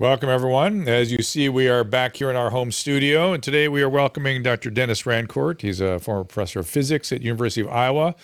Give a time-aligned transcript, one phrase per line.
[0.00, 0.88] Welcome, everyone.
[0.88, 3.88] As you see, we are back here in our home studio, and today we are
[3.90, 4.70] welcoming Dr.
[4.70, 5.60] Dennis Rancourt.
[5.60, 8.14] He's a former professor of physics at University of Iowa,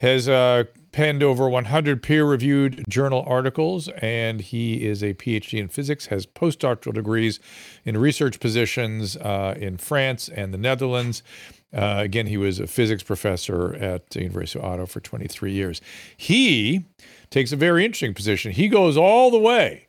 [0.00, 6.06] has uh, penned over 100 peer-reviewed journal articles, and he is a PhD in physics,
[6.06, 7.38] has postdoctoral degrees
[7.84, 11.22] in research positions uh, in France and the Netherlands.
[11.72, 15.80] Uh, again, he was a physics professor at the University of Ottawa for 23 years.
[16.16, 16.86] He
[17.30, 18.50] takes a very interesting position.
[18.50, 19.86] He goes all the way,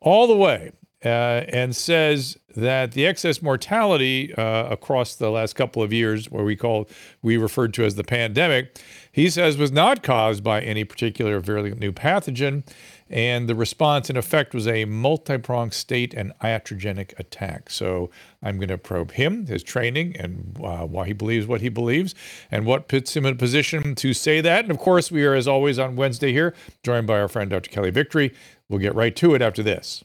[0.00, 0.72] all the way
[1.04, 6.44] uh, and says that the excess mortality uh, across the last couple of years, what
[6.44, 6.88] we call
[7.22, 8.76] we referred to as the pandemic,
[9.12, 12.64] he says was not caused by any particular virulent new pathogen,
[13.08, 17.70] and the response in effect was a multi-pronged state and iatrogenic attack.
[17.70, 18.10] So
[18.42, 22.14] I'm going to probe him, his training, and uh, why he believes what he believes,
[22.50, 24.64] and what puts him in a position to say that.
[24.64, 27.70] And of course, we are, as always, on Wednesday here, joined by our friend Dr.
[27.70, 28.34] Kelly Victory.
[28.68, 30.04] We'll get right to it after this.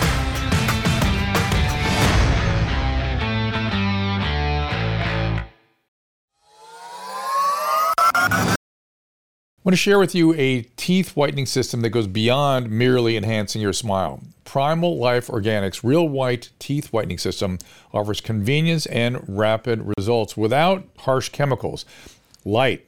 [9.61, 13.61] I want to share with you a teeth whitening system that goes beyond merely enhancing
[13.61, 14.19] your smile.
[14.43, 17.59] Primal Life Organics Real White Teeth Whitening System
[17.93, 21.85] offers convenience and rapid results without harsh chemicals.
[22.43, 22.87] Light,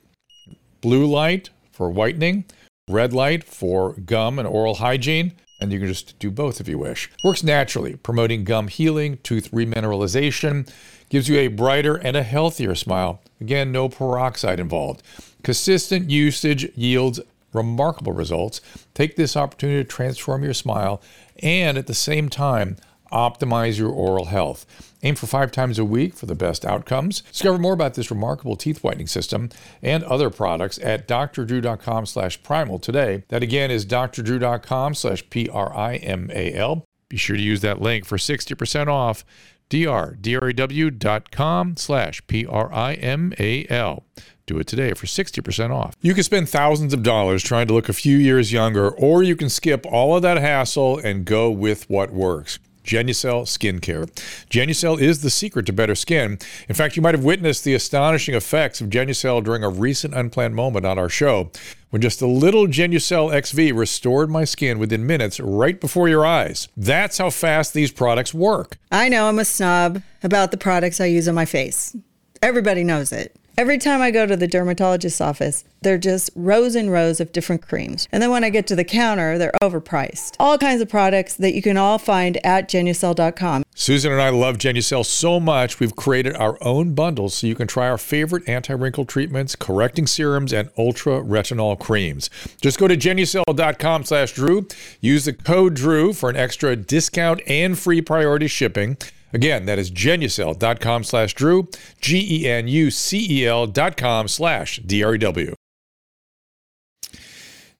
[0.81, 2.43] blue light for whitening,
[2.89, 6.80] red light for gum and oral hygiene, and you can just do both if you
[6.80, 7.08] wish.
[7.23, 10.67] Works naturally, promoting gum healing, tooth remineralization,
[11.09, 13.21] gives you a brighter and a healthier smile.
[13.39, 15.03] Again, no peroxide involved.
[15.43, 17.20] Consistent usage yields
[17.54, 18.61] remarkable results.
[18.93, 21.02] Take this opportunity to transform your smile
[21.42, 22.77] and at the same time,
[23.11, 24.65] optimize your oral health.
[25.04, 27.21] Aim for five times a week for the best outcomes.
[27.21, 29.49] Discover more about this remarkable teeth whitening system
[29.81, 33.23] and other products at drdrew.com slash primal today.
[33.27, 36.86] That again is drdrew.com slash P-R-I-M-A-L.
[37.10, 39.23] Be sure to use that link for 60% off
[39.70, 44.04] drdrew.com slash P-R-I-M-A-L.
[44.45, 45.95] Do it today for 60% off.
[46.02, 49.37] You can spend thousands of dollars trying to look a few years younger, or you
[49.37, 52.59] can skip all of that hassle and go with what works.
[52.83, 54.11] Genucel Skincare.
[54.49, 56.37] Genucel is the secret to better skin.
[56.67, 60.55] In fact, you might have witnessed the astonishing effects of Genucel during a recent unplanned
[60.55, 61.49] moment on our show
[61.92, 66.67] when just a little Genucel XV restored my skin within minutes right before your eyes.
[66.75, 68.77] That's how fast these products work.
[68.92, 71.95] I know I'm a snob about the products I use on my face.
[72.42, 73.33] Everybody knows it.
[73.55, 77.61] Every time I go to the dermatologist's office, they're just rows and rows of different
[77.61, 78.08] creams.
[78.11, 80.36] And then when I get to the counter, they're overpriced.
[80.39, 83.63] All kinds of products that you can all find at genucel.com.
[83.75, 87.67] Susan and I love Genucel so much, we've created our own bundles so you can
[87.67, 92.31] try our favorite anti-wrinkle treatments, correcting serums, and ultra retinol creams.
[92.59, 94.67] Just go to genucel.com slash Drew.
[94.99, 98.97] Use the code Drew for an extra discount and free priority shipping.
[99.33, 101.67] Again, that is genucel.com slash Drew,
[101.99, 105.55] G E N U C E L dot com slash D R E W.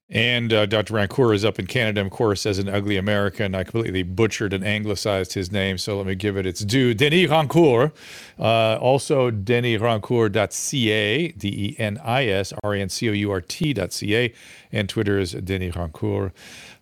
[0.10, 0.94] And uh, Dr.
[0.94, 3.56] Rancourt is up in Canada, of course, as an ugly American.
[3.56, 6.94] I completely butchered and anglicized his name, so let me give it its due.
[6.94, 7.92] Denis Rancourt,
[8.38, 13.42] uh, also denisrancourt.ca, D E N I S R A N C O U R
[13.42, 14.34] T.ca,
[14.72, 16.32] and Twitter is Denis Rancourt.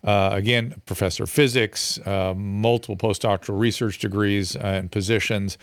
[0.04, 5.56] Uh, again, professor of physics, uh, multiple postdoctoral research degrees and positions,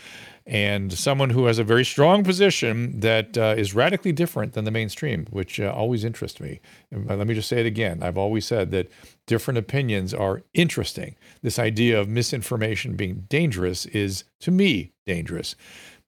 [0.46, 4.70] and someone who has a very strong position that uh, is radically different than the
[4.70, 6.58] mainstream, which uh, always interests me.
[6.90, 8.02] And let me just say it again.
[8.02, 8.90] I've always said that
[9.26, 11.16] different opinions are interesting.
[11.42, 15.54] This idea of misinformation being dangerous is, to me, dangerous.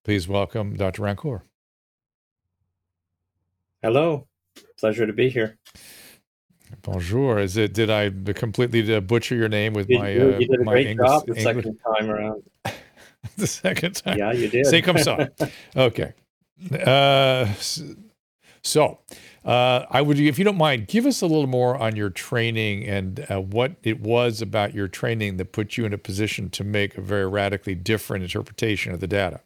[0.04, 1.02] Please welcome Dr.
[1.02, 1.42] Rancour.
[3.82, 4.26] Hello.
[4.78, 5.58] Pleasure to be here.
[6.80, 7.38] Bonjour.
[7.38, 7.74] Is it?
[7.74, 10.08] Did I completely butcher your name with You, my?
[10.10, 12.42] you, Uh, you did a my great English, job the English- second time around.
[13.36, 14.18] the second time.
[14.18, 14.66] Yeah, you did.
[14.66, 15.28] C'est comme ça.
[15.76, 16.12] Okay.
[16.84, 17.52] Uh,
[18.62, 18.98] so,
[19.44, 22.84] uh, I would, if you don't mind, give us a little more on your training
[22.84, 26.62] and uh, what it was about your training that put you in a position to
[26.64, 29.40] make a very radically different interpretation of the data.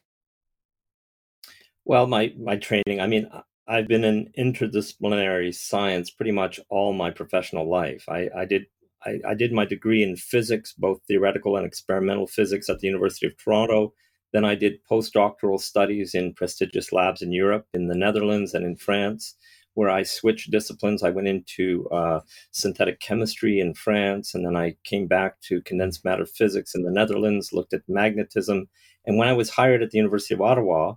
[1.85, 3.01] Well, my my training.
[3.01, 3.31] I mean,
[3.69, 8.05] I've been in interdisciplinary science pretty much all my professional life.
[8.09, 8.67] I, I did
[9.05, 13.27] I, I, did my degree in physics, both theoretical and experimental physics, at the University
[13.27, 13.93] of Toronto.
[14.33, 18.77] Then I did postdoctoral studies in prestigious labs in Europe, in the Netherlands, and in
[18.77, 19.35] France,
[19.75, 21.03] where I switched disciplines.
[21.03, 22.21] I went into uh,
[22.51, 26.91] synthetic chemistry in France, and then I came back to condensed matter physics in the
[26.91, 28.69] Netherlands, looked at magnetism.
[29.05, 30.95] And when I was hired at the University of Ottawa,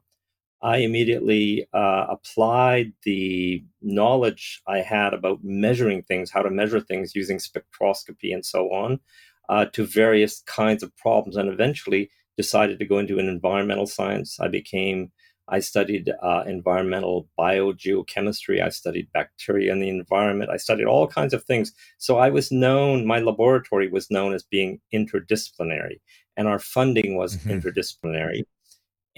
[0.61, 7.15] I immediately uh, applied the knowledge I had about measuring things, how to measure things
[7.15, 8.99] using spectroscopy and so on,
[9.47, 14.37] uh, to various kinds of problems, and eventually decided to go into an environmental science.
[14.39, 15.11] I became,
[15.47, 18.61] I studied uh, environmental biogeochemistry.
[18.61, 20.51] I studied bacteria in the environment.
[20.51, 21.73] I studied all kinds of things.
[21.97, 26.01] So I was known, my laboratory was known as being interdisciplinary,
[26.35, 27.51] and our funding was mm-hmm.
[27.51, 28.43] interdisciplinary.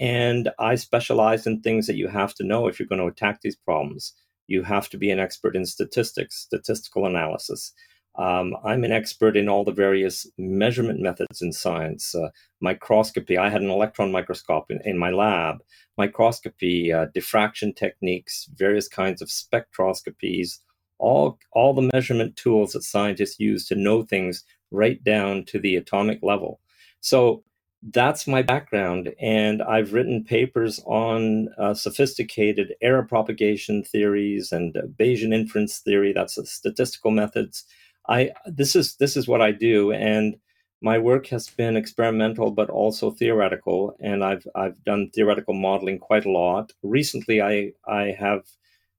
[0.02, 3.40] And I specialize in things that you have to know if you're going to attack
[3.40, 4.14] these problems.
[4.48, 7.72] You have to be an expert in statistics, statistical analysis.
[8.16, 12.16] Um, I'm an expert in all the various measurement methods in science.
[12.16, 15.62] Uh, microscopy, I had an electron microscope in, in my lab.
[15.96, 20.58] Microscopy, uh, diffraction techniques, various kinds of spectroscopies,
[20.98, 25.76] all, all the measurement tools that scientists use to know things right down to the
[25.76, 26.58] atomic level.
[27.00, 27.44] So
[27.90, 29.12] that's my background.
[29.20, 36.12] And I've written papers on uh, sophisticated error propagation theories and uh, Bayesian inference theory.
[36.12, 37.64] That's the statistical methods.
[38.08, 40.36] I this is this is what I do, and
[40.80, 43.96] my work has been experimental but also theoretical.
[44.00, 46.72] And I've I've done theoretical modeling quite a lot.
[46.82, 48.42] Recently, I I have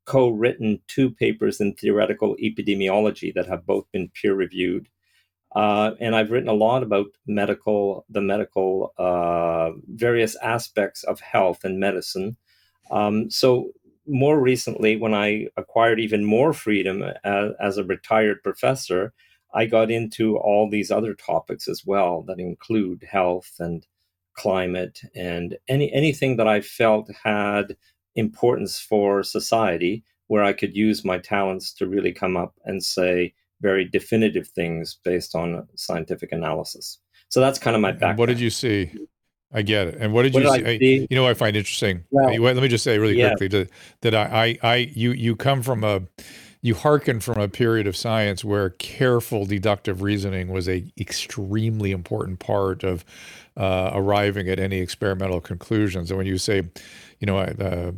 [0.06, 4.90] co-written two papers in theoretical epidemiology that have both been peer reviewed.
[5.56, 11.64] Uh, and I've written a lot about medical, the medical, uh, various aspects of health
[11.64, 12.38] and medicine.
[12.90, 13.72] Um, so
[14.08, 19.14] more recently, when I acquired even more freedom as, as, a retired professor,
[19.54, 23.86] I got into all these other topics as well that include health and
[24.36, 27.78] climate and any anything that I felt had
[28.16, 33.34] importance for society, where I could use my talents to really come up and say,
[33.64, 37.00] very definitive things based on scientific analysis.
[37.30, 38.20] So that's kind of my background.
[38.20, 38.92] what did you see?
[39.52, 39.98] I get it.
[40.00, 40.98] And what did what you did see?
[41.02, 42.04] I, you know, I find interesting.
[42.12, 43.30] Well, let me just say really yeah.
[43.30, 43.70] quickly that,
[44.02, 46.02] that I, I, I, you, you come from a,
[46.62, 52.40] you hearken from a period of science where careful deductive reasoning was a extremely important
[52.40, 53.04] part of
[53.58, 56.10] uh, arriving at any experimental conclusions.
[56.10, 56.64] And when you say,
[57.20, 57.92] you know, uh,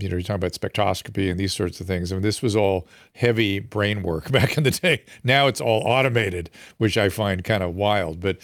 [0.00, 2.12] you know, you're talking about spectroscopy and these sorts of things.
[2.12, 5.04] I mean, this was all heavy brain work back in the day.
[5.24, 8.20] Now it's all automated, which I find kind of wild.
[8.20, 8.38] But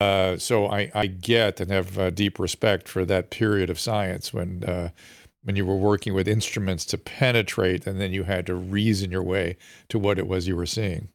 [0.00, 4.32] uh, so I, I, get and have uh, deep respect for that period of science
[4.32, 4.90] when uh,
[5.42, 9.22] when you were working with instruments to penetrate, and then you had to reason your
[9.22, 9.58] way
[9.90, 11.08] to what it was you were seeing.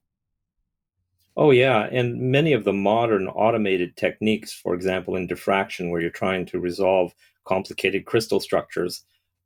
[1.36, 6.12] Oh yeah, and many of the modern automated techniques, for example, in diffraction, where you're
[6.12, 7.16] trying to resolve
[7.46, 9.04] complicated crystal structures,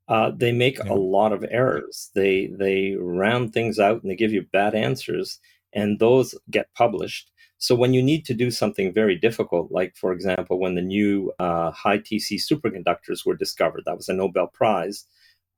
[0.08, 0.92] uh, they make yeah.
[0.92, 2.12] a lot of errors.
[2.14, 5.40] They they round things out and they give you bad answers,
[5.74, 7.32] and those get published.
[7.58, 11.32] So when you need to do something very difficult, like for example, when the new
[11.40, 15.06] uh, high TC superconductors were discovered, that was a Nobel Prize.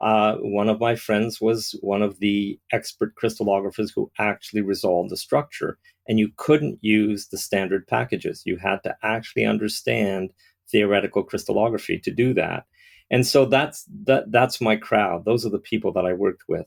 [0.01, 5.17] Uh, one of my friends was one of the expert crystallographers who actually resolved the
[5.17, 8.43] structure, and you couldn't use the standard packages.
[8.45, 10.31] You had to actually understand
[10.69, 12.65] theoretical crystallography to do that
[13.11, 15.25] and so that's that that's my crowd.
[15.25, 16.65] Those are the people that i worked with.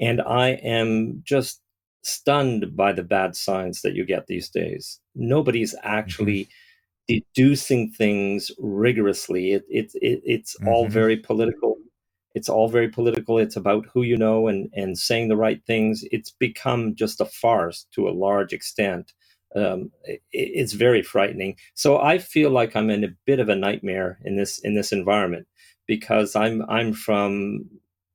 [0.00, 1.60] And i am just
[2.02, 5.00] stunned by the bad science that you get these days.
[5.14, 6.44] Nobody's actually
[7.10, 7.18] mm-hmm.
[7.34, 9.52] deducing things rigorously.
[9.52, 10.68] It, it, it it's mm-hmm.
[10.68, 11.76] all very political.
[12.34, 13.38] It's all very political.
[13.38, 16.04] It's about who you know and and saying the right things.
[16.12, 19.12] It's become just a farce to a large extent.
[19.56, 21.56] Um, it, it's very frightening.
[21.74, 24.92] So i feel like i'm in a bit of a nightmare in this in this
[24.92, 25.48] environment
[25.90, 27.64] because I'm I'm from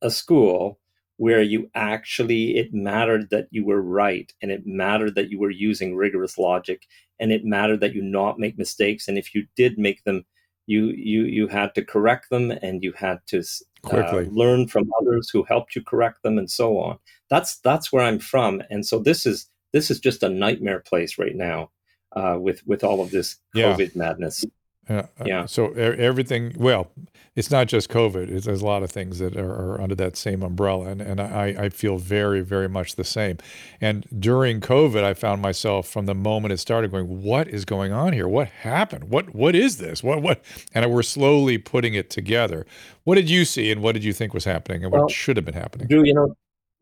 [0.01, 0.79] a school
[1.17, 5.51] where you actually it mattered that you were right and it mattered that you were
[5.51, 6.87] using rigorous logic
[7.19, 10.23] and it mattered that you not make mistakes and if you did make them
[10.67, 13.43] you you you had to correct them and you had to
[13.91, 16.97] uh, learn from others who helped you correct them and so on.
[17.29, 21.17] That's that's where i'm from and so this is this is just a nightmare place
[21.17, 21.71] right now
[22.15, 24.01] uh, with with all of this covid yeah.
[24.03, 24.45] madness
[24.87, 25.45] Uh, yeah.
[25.45, 26.91] So everything, well,
[27.35, 28.29] it's not just COVID.
[28.29, 31.19] It's, there's a lot of things that are, are, under that same umbrella, and and
[31.19, 33.37] I, I feel very very much the same.
[33.81, 37.91] And during COVID, I found myself from the moment it started going, "What is going
[37.91, 38.27] on here?
[38.27, 39.05] What happened?
[39.09, 40.01] What what is this?
[40.01, 42.65] What what?" And we're slowly putting it together.
[43.03, 45.45] What did you see, and what did you think was happening, and what should have
[45.45, 45.87] been happening?
[45.87, 46.35] Drew, you know,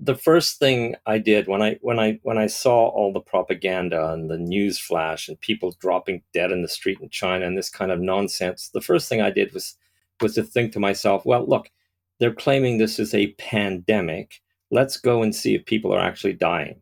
[0.04, 4.12] the first thing I did when I when I when I saw all the propaganda
[4.12, 7.70] and the news flash and people dropping dead in the street in China and this
[7.70, 9.76] kind of nonsense, the first thing I did was
[10.22, 11.70] was to think to myself, well, look,
[12.20, 14.42] they're claiming this is a pandemic.
[14.72, 16.82] Let's go and see if people are actually dying,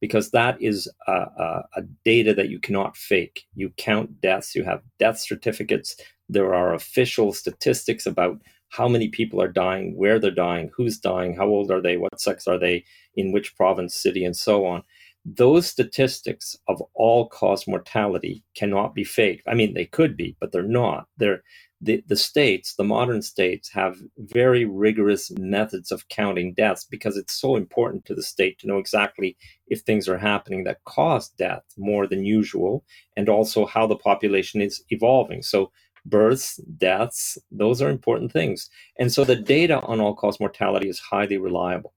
[0.00, 3.46] because that is a, a, a data that you cannot fake.
[3.54, 5.96] You count deaths, you have death certificates.
[6.28, 11.34] There are official statistics about how many people are dying, where they're dying, who's dying,
[11.36, 12.84] how old are they, what sex are they,
[13.14, 14.82] in which province, city, and so on.
[15.24, 19.46] Those statistics of all cause mortality cannot be faked.
[19.46, 21.06] I mean, they could be, but they're not.
[21.18, 21.42] They're
[21.82, 27.32] the, the states, the modern states, have very rigorous methods of counting deaths because it's
[27.32, 29.36] so important to the state to know exactly
[29.66, 32.84] if things are happening that cause death more than usual
[33.16, 35.42] and also how the population is evolving.
[35.42, 35.72] So
[36.06, 38.70] births, deaths, those are important things.
[38.98, 41.94] And so the data on all cause mortality is highly reliable.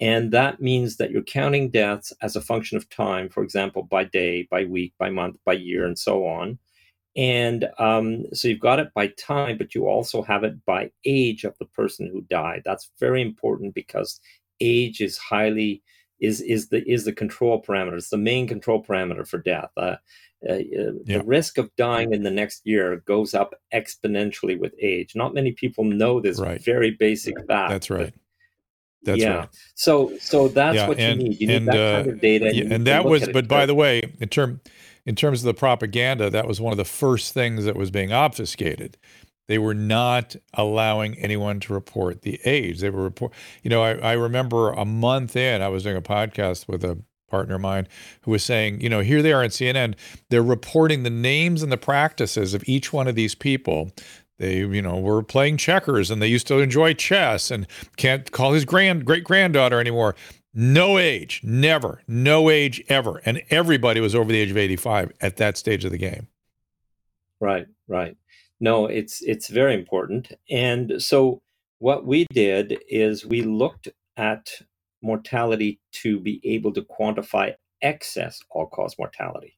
[0.00, 4.04] And that means that you're counting deaths as a function of time, for example, by
[4.04, 6.58] day, by week, by month, by year, and so on.
[7.14, 11.44] And um, so you've got it by time, but you also have it by age
[11.44, 12.62] of the person who died.
[12.64, 14.20] That's very important because
[14.60, 15.82] age is highly
[16.20, 17.96] is is the is the control parameter.
[17.96, 19.70] It's the main control parameter for death.
[19.76, 19.96] Uh,
[20.48, 21.18] uh, uh, yeah.
[21.18, 25.14] the risk of dying in the next year goes up exponentially with age.
[25.14, 26.62] Not many people know this right.
[26.62, 27.70] very basic fact.
[27.70, 28.12] That's right.
[29.04, 29.34] That's yeah.
[29.34, 29.48] right.
[29.74, 31.40] So, so that's yeah, what and, you need.
[31.40, 32.54] You need and, that uh, kind of data.
[32.54, 34.60] Yeah, and that was, but by the way, in term,
[35.06, 38.12] in terms of the propaganda, that was one of the first things that was being
[38.12, 38.96] obfuscated.
[39.48, 42.80] They were not allowing anyone to report the age.
[42.80, 43.32] They were report.
[43.62, 47.02] You know, I, I remember a month in, I was doing a podcast with a
[47.32, 47.88] partner of mine
[48.22, 49.94] who was saying, you know, here they are in CNN,
[50.28, 53.90] they're reporting the names and the practices of each one of these people.
[54.38, 58.52] They, you know, were playing checkers and they used to enjoy chess and can't call
[58.52, 60.14] his grand great granddaughter anymore.
[60.52, 63.22] No age, never, no age ever.
[63.24, 66.28] And everybody was over the age of 85 at that stage of the game.
[67.40, 68.16] Right, right.
[68.60, 70.32] No, it's it's very important.
[70.50, 71.40] And so
[71.78, 74.50] what we did is we looked at
[75.02, 79.54] mortality to be able to quantify excess all cause mortality.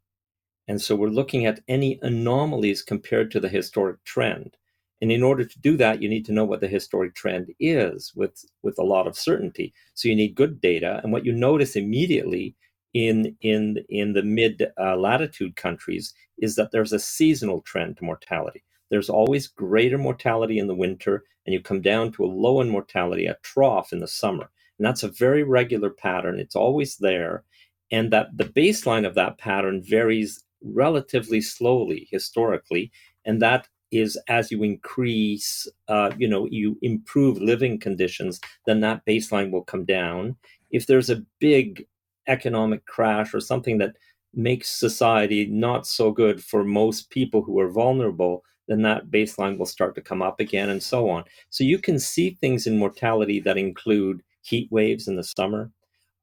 [0.69, 4.57] And so we're looking at any anomalies compared to the historic trend.
[5.03, 8.13] And in order to do that, you need to know what the historic trend is
[8.15, 9.75] with, with a lot of certainty.
[9.95, 11.01] So you need good data.
[11.03, 12.57] And what you notice immediately
[12.95, 18.05] in, in, in the mid uh, latitude countries is that there's a seasonal trend to
[18.05, 18.65] mortality.
[18.91, 22.71] There's always greater mortality in the winter, and you come down to a low in
[22.71, 24.51] mortality, a trough in the summer.
[24.79, 26.39] And that's a very regular pattern.
[26.39, 27.45] It's always there.
[27.91, 32.91] And that the baseline of that pattern varies relatively slowly historically.
[33.25, 39.05] And that is as you increase, uh, you know, you improve living conditions, then that
[39.07, 40.37] baseline will come down.
[40.71, 41.87] If there's a big
[42.27, 43.95] economic crash or something that
[44.35, 49.67] makes society not so good for most people who are vulnerable, then that baseline will
[49.67, 51.25] start to come up again and so on.
[51.51, 55.71] So you can see things in mortality that include heat waves in the summer,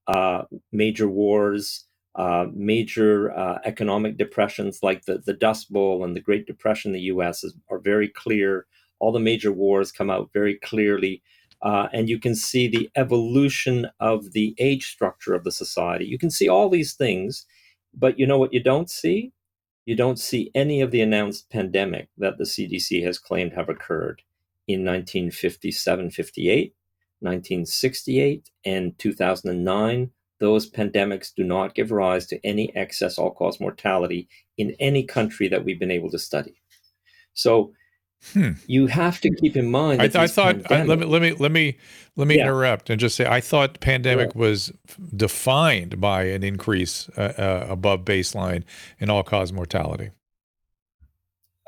[0.08, 1.86] uh, major wars,
[2.16, 6.94] uh, major uh, economic depressions like the, the Dust Bowl and the Great Depression in
[6.94, 8.66] the US is, are very clear.
[9.00, 11.22] All the major wars come out very clearly.
[11.62, 16.06] Uh, and you can see the evolution of the age structure of the society.
[16.06, 17.46] You can see all these things,
[17.94, 19.32] but you know what you don't see?
[19.86, 24.24] You don't see any of the announced pandemic that the CDC has claimed have occurred
[24.68, 26.76] in 1957 58,
[27.22, 34.28] 1968 and 2009, those pandemics do not give rise to any excess all cause mortality
[34.58, 36.56] in any country that we've been able to study.
[37.34, 37.74] So
[38.34, 38.54] hmm.
[38.66, 40.02] you have to keep in mind.
[40.02, 40.72] I, I, thought.
[40.72, 41.78] I, let me let me let me
[42.16, 42.44] let me yeah.
[42.44, 44.42] interrupt and just say I thought pandemic yeah.
[44.42, 44.72] was
[45.16, 48.64] defined by an increase uh, uh, above baseline
[49.00, 50.10] in all cause mortality.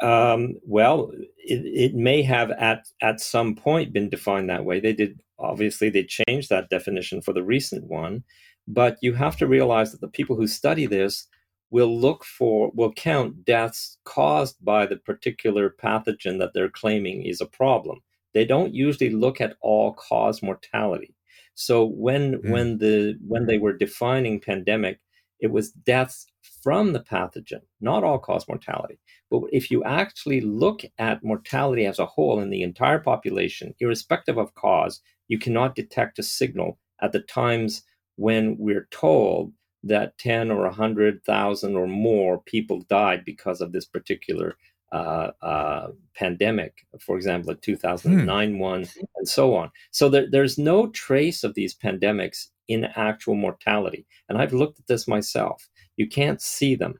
[0.02, 4.80] Um, well, it, it may have at at some point been defined that way.
[4.80, 8.24] They did obviously they changed that definition for the recent one,
[8.68, 11.28] but you have to realize that the people who study this
[11.70, 17.42] will look for will count deaths caused by the particular pathogen that they're claiming is
[17.42, 18.00] a problem.
[18.34, 21.16] They don't usually look at all cause mortality.
[21.56, 22.50] So when mm.
[22.50, 25.00] when the when they were defining pandemic,
[25.40, 26.26] it was deaths
[26.64, 29.00] from the pathogen, not all cause mortality.
[29.30, 34.38] But if you actually look at mortality as a whole in the entire population, irrespective
[34.38, 37.84] of cause, you cannot detect a signal at the times
[38.16, 39.52] when we're told
[39.84, 44.56] that 10 or 100,000 or more people died because of this particular
[44.94, 48.60] uh, uh, pandemic, for example, a 2009 hmm.
[48.60, 49.72] one, and so on.
[49.92, 54.06] So there, there's no trace of these pandemics in actual mortality.
[54.30, 55.68] And I've looked at this myself.
[55.98, 57.00] You can't see them.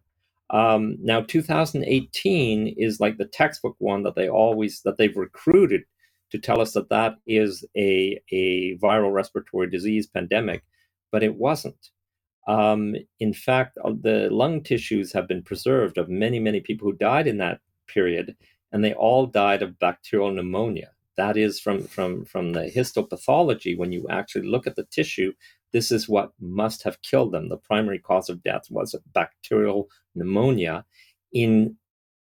[0.50, 5.84] Um, now, 2018 is like the textbook one that they always that they've recruited
[6.34, 10.64] to tell us that that is a a viral respiratory disease pandemic,
[11.12, 11.92] but it wasn't.
[12.48, 16.98] Um, in fact, uh, the lung tissues have been preserved of many many people who
[16.98, 18.36] died in that period,
[18.72, 20.90] and they all died of bacterial pneumonia.
[21.18, 23.78] That is from from from the histopathology.
[23.78, 25.34] When you actually look at the tissue,
[25.72, 27.50] this is what must have killed them.
[27.50, 30.84] The primary cause of death was bacterial pneumonia
[31.32, 31.78] in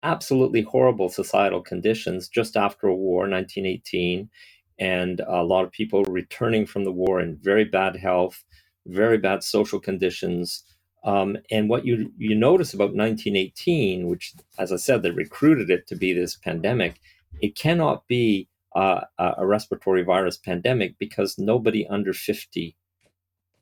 [0.03, 4.31] absolutely horrible societal conditions just after a war, 1918,
[4.79, 8.45] and a lot of people returning from the war in very bad health,
[8.87, 10.65] very bad social conditions.
[11.05, 15.87] Um, and what you you notice about 1918, which, as I said, they recruited it
[15.89, 17.01] to be this pandemic,
[17.41, 22.77] it cannot be uh, a respiratory virus pandemic because nobody under 50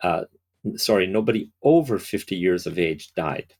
[0.02, 0.24] uh,
[0.76, 3.54] sorry, nobody over 50 years of age died.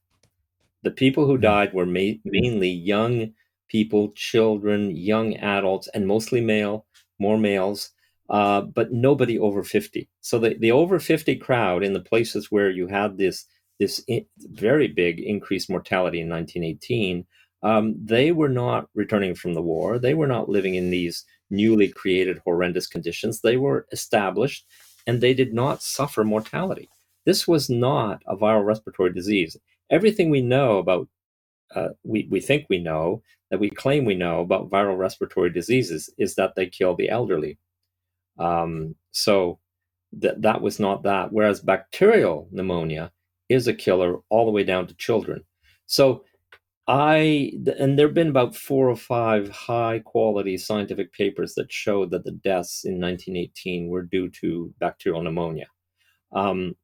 [0.87, 1.41] The people who hmm.
[1.41, 3.33] died were ma- mainly young
[3.67, 6.85] people, children, young adults, and mostly male,
[7.19, 7.89] more males,
[8.29, 10.07] uh, but nobody over 50.
[10.21, 13.45] So the, the over 50 crowd in the places where you had this
[13.79, 17.25] this in, very big increased mortality in 1918,
[17.63, 19.99] um, they were not returning from the war.
[19.99, 23.41] They were not living in these newly created horrendous conditions.
[23.41, 24.65] They were established
[25.05, 26.89] and they did not suffer mortality.
[27.25, 29.57] This was not a viral respiratory disease.
[29.89, 31.07] Everything we know about,
[31.75, 36.13] uh, we, we think we know, that we claim we know about viral respiratory diseases
[36.17, 37.57] is that they kill the elderly.
[38.37, 39.59] Um, so
[40.13, 41.31] that that was not that.
[41.31, 43.11] Whereas bacterial pneumonia
[43.49, 45.43] is a killer all the way down to children.
[45.85, 46.23] So
[46.87, 52.11] I and there have been about four or five high quality scientific papers that showed
[52.11, 55.67] that the deaths in 1918 were due to bacterial pneumonia.
[56.33, 56.75] Um,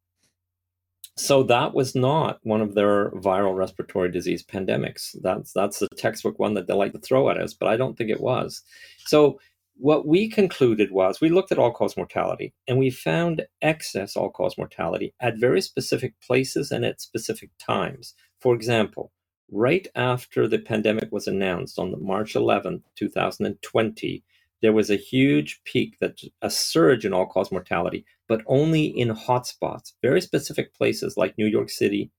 [1.16, 5.16] so that was not one of their viral respiratory disease pandemics.
[5.22, 7.98] That's that's the textbook one that they like to throw at us, but I don't
[7.98, 8.64] think it was.
[9.06, 9.40] So
[9.76, 14.30] what we concluded was we looked at all cause mortality and we found excess all
[14.30, 18.14] cause mortality at very specific places and at specific times.
[18.40, 19.12] For example,
[19.52, 24.24] right after the pandemic was announced on March 11th, 2020,
[24.64, 29.10] there was a huge peak that a surge in all cause mortality, but only in
[29.10, 32.10] hotspots, very specific places like New York City,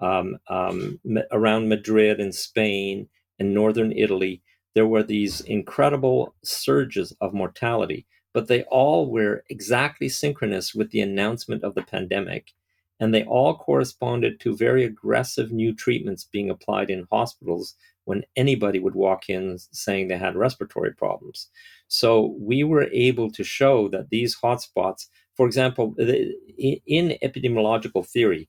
[0.00, 0.98] um, um,
[1.30, 3.06] around Madrid in Spain
[3.38, 4.42] and northern Italy.
[4.74, 11.02] There were these incredible surges of mortality, but they all were exactly synchronous with the
[11.02, 12.54] announcement of the pandemic
[13.00, 18.78] and they all corresponded to very aggressive new treatments being applied in hospitals when anybody
[18.78, 21.48] would walk in saying they had respiratory problems.
[21.92, 28.48] So we were able to show that these hotspots, for example, in epidemiological theory,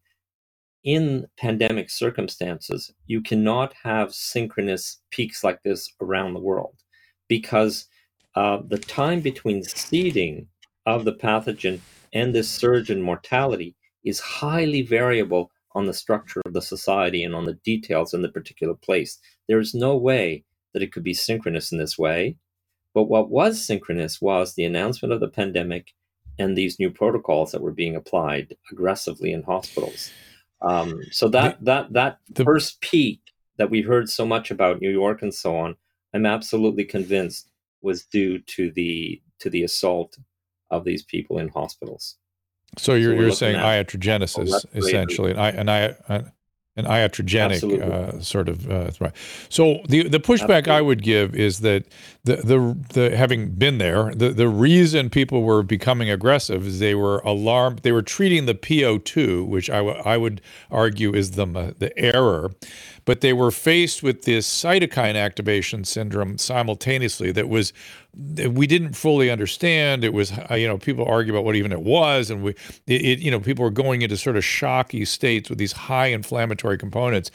[0.84, 6.76] in pandemic circumstances, you cannot have synchronous peaks like this around the world
[7.28, 7.88] because
[8.36, 10.48] uh, the time between seeding
[10.86, 11.80] of the pathogen
[12.14, 17.34] and this surge in mortality is highly variable on the structure of the society and
[17.34, 19.18] on the details in the particular place.
[19.48, 22.38] There is no way that it could be synchronous in this way.
[22.94, 25.94] But what was synchronous was the announcement of the pandemic
[26.38, 30.12] and these new protocols that were being applied aggressively in hospitals.
[30.62, 33.20] Um, so that that that the, first peak
[33.58, 35.76] that we heard so much about New York and so on,
[36.14, 37.50] I'm absolutely convinced
[37.82, 40.18] was due to the to the assault
[40.70, 42.18] of these people in hospitals.
[42.78, 46.24] So you're, so you're saying iatrogenesis essentially, and I and I
[46.78, 49.14] an iatrogenic uh, sort of uh, right.
[49.50, 50.72] So the the pushback Absolutely.
[50.72, 51.86] I would give is that
[52.24, 56.96] the the the having been there, the the reason people were becoming aggressive is they
[56.96, 57.80] were alarmed.
[57.80, 61.46] They were treating the PO2, which I, w- I would argue is the
[61.78, 62.52] the error,
[63.06, 67.74] but they were faced with this cytokine activation syndrome simultaneously that was
[68.50, 70.04] we didn't fully understand.
[70.04, 72.52] It was, uh, you know, people argue about what even it was, and we,
[72.88, 76.08] it, it, you know, people were going into sort of shocky states with these high
[76.08, 77.32] inflammatory components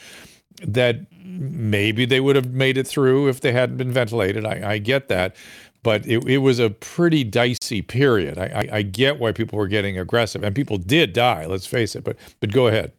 [0.61, 4.45] that maybe they would have made it through if they hadn't been ventilated.
[4.45, 5.35] I, I get that,
[5.83, 8.37] but it, it, was a pretty dicey period.
[8.37, 11.45] I, I, I get why people were getting aggressive, and people did die.
[11.45, 12.03] Let's face it.
[12.03, 12.91] But but go ahead.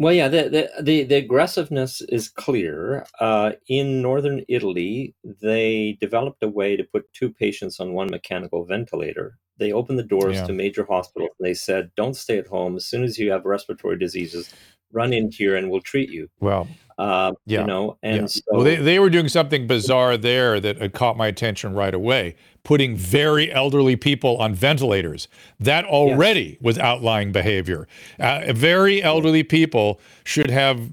[0.00, 3.06] Well, yeah, the, the, the, the aggressiveness is clear.
[3.20, 8.64] Uh, in northern Italy, they developed a way to put two patients on one mechanical
[8.64, 9.38] ventilator.
[9.58, 10.46] They opened the doors Yeah.
[10.48, 12.76] to major hospitals and they said, don't stay at home.
[12.76, 14.50] As soon as you have respiratory diseases,
[14.92, 16.28] run in here and we'll treat you.
[16.40, 17.60] Well, Uh, Yeah.
[17.62, 18.26] You know, and yeah.
[18.26, 21.94] so well, they, they were doing something bizarre there that had caught my attention right
[21.94, 25.26] away, putting very elderly people on ventilators.
[25.58, 27.88] That already was outlying behavior.
[28.18, 30.90] Uh, very elderly people should have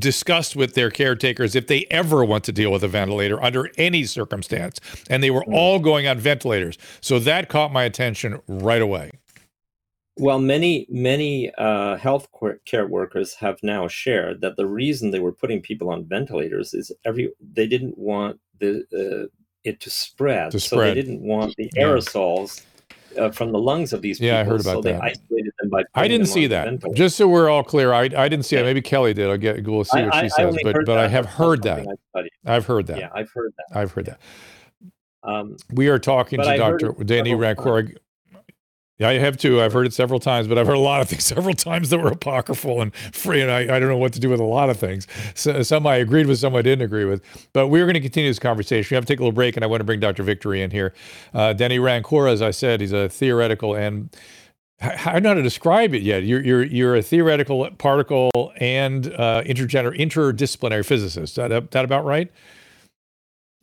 [0.00, 4.04] discussed with their caretakers if they ever want to deal with a ventilator under any
[4.04, 4.80] circumstance.
[5.08, 6.76] And they were all going on ventilators.
[7.00, 9.12] So that caught my attention right away.
[10.18, 12.28] Well, many many uh, health
[12.64, 16.90] care workers have now shared that the reason they were putting people on ventilators is
[17.04, 19.28] every they didn't want the uh,
[19.64, 20.96] it to spread, To so spread.
[20.96, 22.62] they didn't want the aerosols
[23.18, 24.28] uh, from the lungs of these people.
[24.28, 25.84] Yeah, I heard about so about they isolated them by.
[25.94, 26.94] I didn't see that.
[26.94, 28.60] Just so we're all clear, I, I didn't see it.
[28.60, 28.64] Yeah.
[28.64, 29.28] Maybe Kelly did.
[29.28, 30.56] I'll get we'll see what I, she says.
[30.62, 31.86] But but I have heard that.
[32.46, 32.98] I've heard that.
[32.98, 33.78] Yeah, I've heard that.
[33.78, 34.20] I've heard that.
[35.22, 36.92] Um, We are talking to Dr.
[37.04, 37.96] Danny Rancourt.
[38.98, 39.60] Yeah, I have too.
[39.60, 41.98] I've heard it several times, but I've heard a lot of things several times that
[41.98, 44.70] were apocryphal and free, and I, I don't know what to do with a lot
[44.70, 45.06] of things.
[45.34, 47.22] So, some I agreed with, some I didn't agree with.
[47.52, 48.94] But we're going to continue this conversation.
[48.94, 50.22] We have to take a little break, and I want to bring Dr.
[50.22, 50.94] Victory in here.
[51.34, 54.08] Uh, Denny Rancourt, as I said, he's a theoretical and
[54.80, 56.24] I don't know how to describe it yet.
[56.24, 61.38] You're you're you're a theoretical particle and uh, intergener interdisciplinary physicist.
[61.38, 62.30] Is that that about right?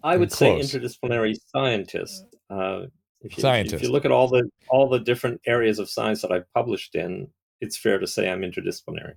[0.04, 2.26] I would say interdisciplinary scientist.
[2.50, 2.86] Uh,
[3.24, 3.76] if you, Scientist.
[3.76, 6.96] If you look at all the all the different areas of science that I've published
[6.96, 7.28] in,
[7.62, 9.14] it's fair to say I'm interdisciplinary.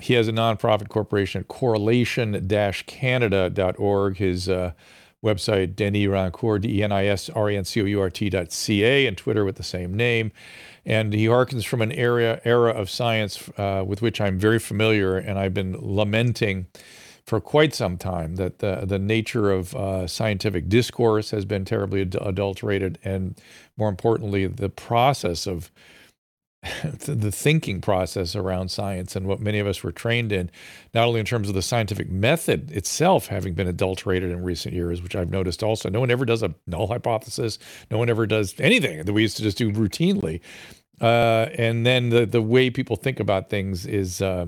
[0.00, 4.16] he has a nonprofit corporation, correlation-canada.org.
[4.16, 4.72] His uh,
[5.24, 10.30] website, Denis Rancourt, E D-E-N-I-S-R-E-N-C-O-U-R-T dot C-A, and Twitter with the same name.
[10.84, 15.16] And he harkens from an area era of science uh, with which I'm very familiar,
[15.16, 16.66] and I've been lamenting
[17.26, 22.02] for quite some time that the, the nature of uh, scientific discourse has been terribly
[22.02, 23.40] ad- adulterated, and
[23.76, 25.70] more importantly, the process of
[26.84, 30.50] the thinking process around science and what many of us were trained in,
[30.94, 35.02] not only in terms of the scientific method itself having been adulterated in recent years,
[35.02, 35.90] which I've noticed also.
[35.90, 37.58] No one ever does a null hypothesis.
[37.90, 40.40] No one ever does anything that we used to just do routinely.
[41.00, 44.22] Uh, and then the the way people think about things is.
[44.22, 44.46] Uh,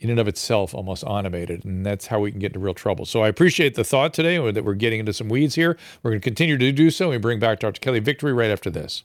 [0.00, 1.64] in and of itself, almost automated.
[1.64, 3.04] and that's how we can get into real trouble.
[3.04, 5.76] So I appreciate the thought today that we're getting into some weeds here.
[6.02, 7.10] We're going to continue to do so.
[7.10, 7.80] We bring back Dr.
[7.80, 9.02] Kelly Victory right after this.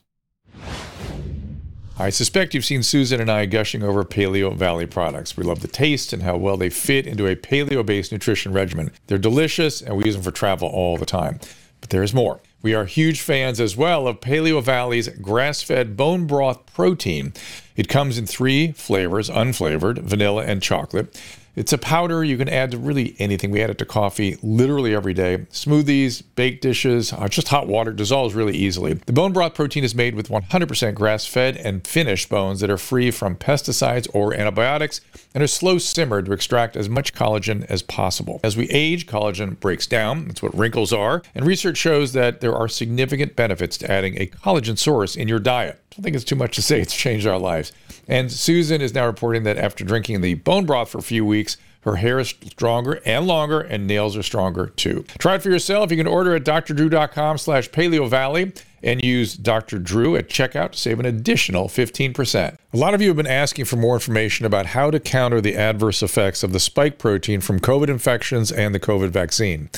[1.96, 5.36] I suspect you've seen Susan and I gushing over Paleovalley products.
[5.36, 8.90] We love the taste and how well they fit into a paleo based nutrition regimen.
[9.06, 11.38] They're delicious and we use them for travel all the time.
[11.80, 12.40] But there's more.
[12.62, 17.32] We are huge fans as well of Paleovalley's grass fed bone broth protein.
[17.76, 21.18] It comes in three flavors unflavored, vanilla, and chocolate.
[21.56, 23.52] It's a powder you can add to really anything.
[23.52, 25.38] We add it to coffee literally every day.
[25.52, 28.94] Smoothies, baked dishes, uh, just hot water dissolves really easily.
[28.94, 32.78] The bone broth protein is made with 100% grass fed and finished bones that are
[32.78, 35.00] free from pesticides or antibiotics
[35.32, 38.40] and are slow simmered to extract as much collagen as possible.
[38.42, 40.26] As we age, collagen breaks down.
[40.26, 41.22] That's what wrinkles are.
[41.36, 45.38] And research shows that there are significant benefits to adding a collagen source in your
[45.38, 45.80] diet.
[45.92, 47.63] I don't think it's too much to say it's changed our lives.
[48.08, 51.56] And Susan is now reporting that after drinking the bone broth for a few weeks,
[51.84, 55.04] her hair is stronger and longer, and nails are stronger too.
[55.18, 55.90] Try it for yourself.
[55.90, 59.78] You can order at drdrew.com slash paleovalley and use Dr.
[59.78, 62.56] Drew at checkout to save an additional 15%.
[62.72, 65.56] A lot of you have been asking for more information about how to counter the
[65.56, 69.70] adverse effects of the spike protein from COVID infections and the COVID vaccine.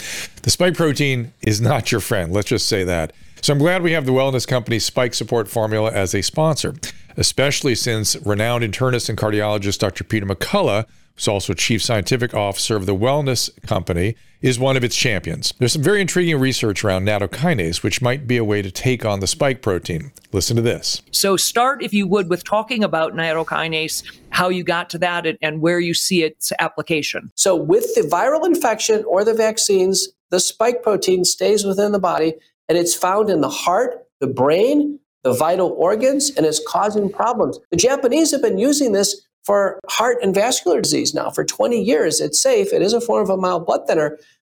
[0.43, 3.13] The spike protein is not your friend, let's just say that.
[3.43, 6.75] So I'm glad we have the wellness company Spike Support Formula as a sponsor,
[7.17, 10.05] especially since renowned internist and cardiologist Dr.
[10.05, 14.97] Peter McCullough, who's also chief scientific officer of the wellness company, is one of its
[14.97, 15.55] champions.
[15.59, 19.21] There's some very intriguing research around nattokinase, which might be a way to take on
[19.21, 20.13] the spike protein.
[20.33, 21.03] Listen to this.
[21.11, 25.61] So start, if you would, with talking about nattokinase, how you got to that, and
[25.61, 27.31] where you see its application.
[27.35, 32.35] So, with the viral infection or the vaccines, the spike protein stays within the body
[32.69, 37.59] and it's found in the heart, the brain, the vital organs, and it's causing problems.
[37.71, 42.21] The Japanese have been using this for heart and vascular disease now for 20 years.
[42.21, 44.19] It's safe, it is a form of a mild blood thinner.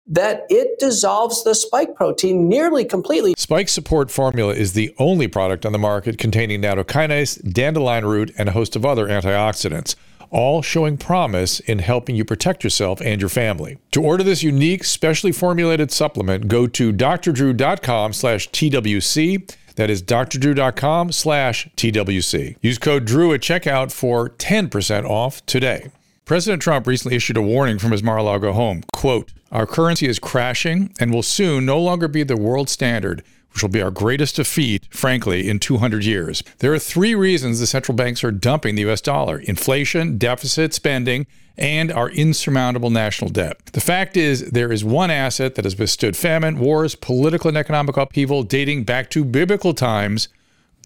[0.09, 3.33] That it dissolves the spike protein nearly completely.
[3.35, 8.47] Spike Support Formula is the only product on the market containing nattokinase, dandelion root, and
[8.47, 9.95] a host of other antioxidants,
[10.31, 13.77] all showing promise in helping you protect yourself and your family.
[13.91, 19.55] To order this unique, specially formulated supplement, go to drdrew.com slash TWC.
[19.75, 22.57] That is drdrew.com slash TWC.
[22.61, 25.91] Use code DREW at checkout for 10% off today.
[26.25, 28.83] President Trump recently issued a warning from his Mar-a-Lago home.
[28.91, 33.23] Quote, our currency is crashing and will soon no longer be the world standard
[33.57, 36.43] which will be our greatest defeat, frankly, in 200 years.
[36.59, 41.25] There are three reasons the central banks are dumping the US dollar inflation, deficit spending,
[41.57, 43.57] and our insurmountable national debt.
[43.73, 47.97] The fact is, there is one asset that has withstood famine, wars, political and economic
[47.97, 50.27] upheaval dating back to biblical times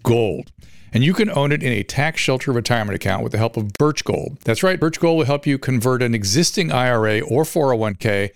[0.01, 0.53] gold.
[0.93, 3.73] And you can own it in a tax shelter retirement account with the help of
[3.73, 4.37] Birch Gold.
[4.45, 8.29] That's right, Birch Gold will help you convert an existing IRA or 401k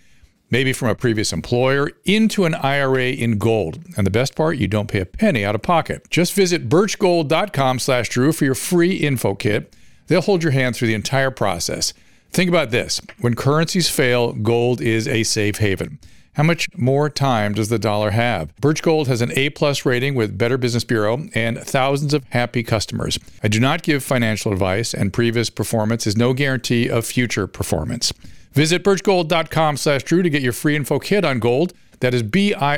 [0.50, 3.80] maybe from a previous employer, into an IRA in gold.
[3.98, 6.10] And the best part, you don't pay a penny out of pocket.
[6.10, 9.76] Just visit birchgold.com slash Drew for your free info kit.
[10.08, 11.94] They'll hold your hand through the entire process.
[12.32, 13.02] Think about this.
[13.20, 16.00] When currencies fail, gold is a safe haven.
[16.36, 18.54] How much more time does the dollar have?
[18.58, 22.62] Birch Gold has an A plus rating with Better Business Bureau and thousands of happy
[22.62, 23.18] customers.
[23.42, 28.12] I do not give financial advice, and previous performance is no guarantee of future performance.
[28.56, 31.74] Visit birchgold.com slash Drew to get your free info kit on gold.
[32.00, 32.78] That is B-I-R-C-H-G-O-L-D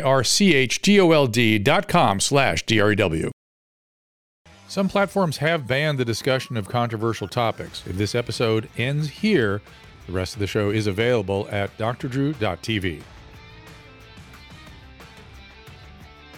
[1.60, 3.30] dot com slash D-R-E-W.
[4.68, 7.84] Some platforms have banned the discussion of controversial topics.
[7.86, 9.62] If this episode ends here,
[10.08, 13.04] the rest of the show is available at drdrew.tv.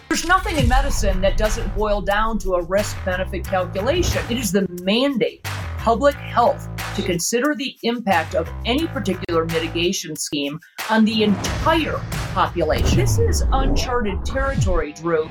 [0.08, 4.22] There's nothing in medicine that doesn't boil down to a risk benefit calculation.
[4.28, 5.46] It is the mandate
[5.80, 11.98] public health to consider the impact of any particular mitigation scheme on the entire
[12.34, 12.98] population.
[12.98, 15.28] This is uncharted territory, Drew.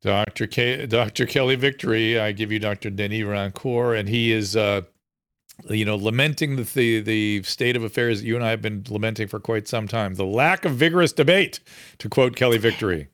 [0.00, 0.46] Dr.
[0.46, 1.26] K- Dr.
[1.26, 2.90] Kelly Victory, I give you Dr.
[2.90, 4.82] Denis Rancourt, and he is, uh,
[5.68, 8.84] you know, lamenting the, the the state of affairs that you and I have been
[8.88, 10.14] lamenting for quite some time.
[10.14, 11.60] The lack of vigorous debate,
[11.98, 13.08] to quote Kelly Victory.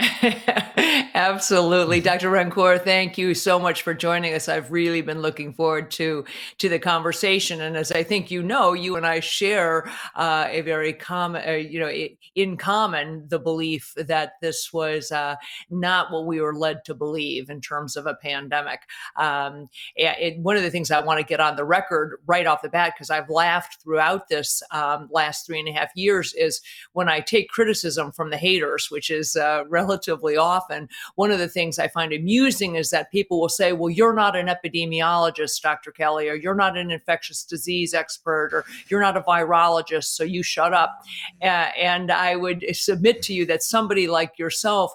[1.14, 2.00] Absolutely.
[2.00, 2.30] Dr.
[2.30, 4.48] Rancourt, thank you so much for joining us.
[4.48, 6.24] I've really been looking forward to,
[6.58, 7.60] to the conversation.
[7.60, 11.52] And as I think you know, you and I share uh, a very common, uh,
[11.52, 11.92] you know,
[12.34, 15.36] in common, the belief that this was uh,
[15.68, 18.80] not what we were led to believe in terms of a pandemic.
[19.16, 22.62] Um, it, one of the things I want to get on the record right off
[22.62, 26.62] the bat, because I've laughed throughout this um, last three and a half years, is
[26.92, 31.48] when I take criticism from the haters, which is uh, relatively often one of the
[31.48, 35.90] things I find amusing is that people will say, well, you're not an epidemiologist, Dr.
[35.90, 40.42] Kelly, or you're not an infectious disease expert, or you're not a virologist, so you
[40.42, 41.02] shut up.
[41.42, 44.94] Uh, and I would submit to you that somebody like yourself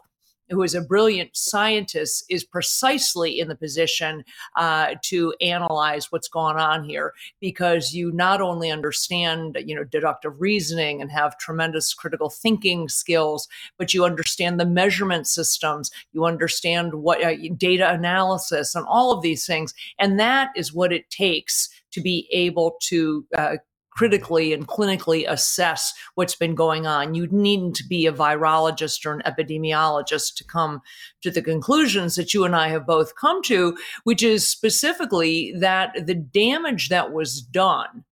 [0.50, 4.24] who is a brilliant scientist, is precisely in the position
[4.56, 7.14] uh, to analyze what's going on here.
[7.40, 13.48] Because you not only understand, you know, deductive reasoning and have tremendous critical thinking skills,
[13.78, 19.22] but you understand the measurement systems, you understand what uh, data analysis and all of
[19.22, 23.56] these things, and that is what it takes to be able to uh,
[23.96, 27.16] critically and clinically assess what's been going on.
[27.16, 30.82] You needn't be a virologist or an epidemiologist to come
[31.22, 36.06] to the conclusions that you and I have both come to, which is specifically that
[36.06, 38.04] the damage that was done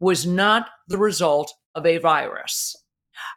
[0.00, 2.76] was not the result of a virus.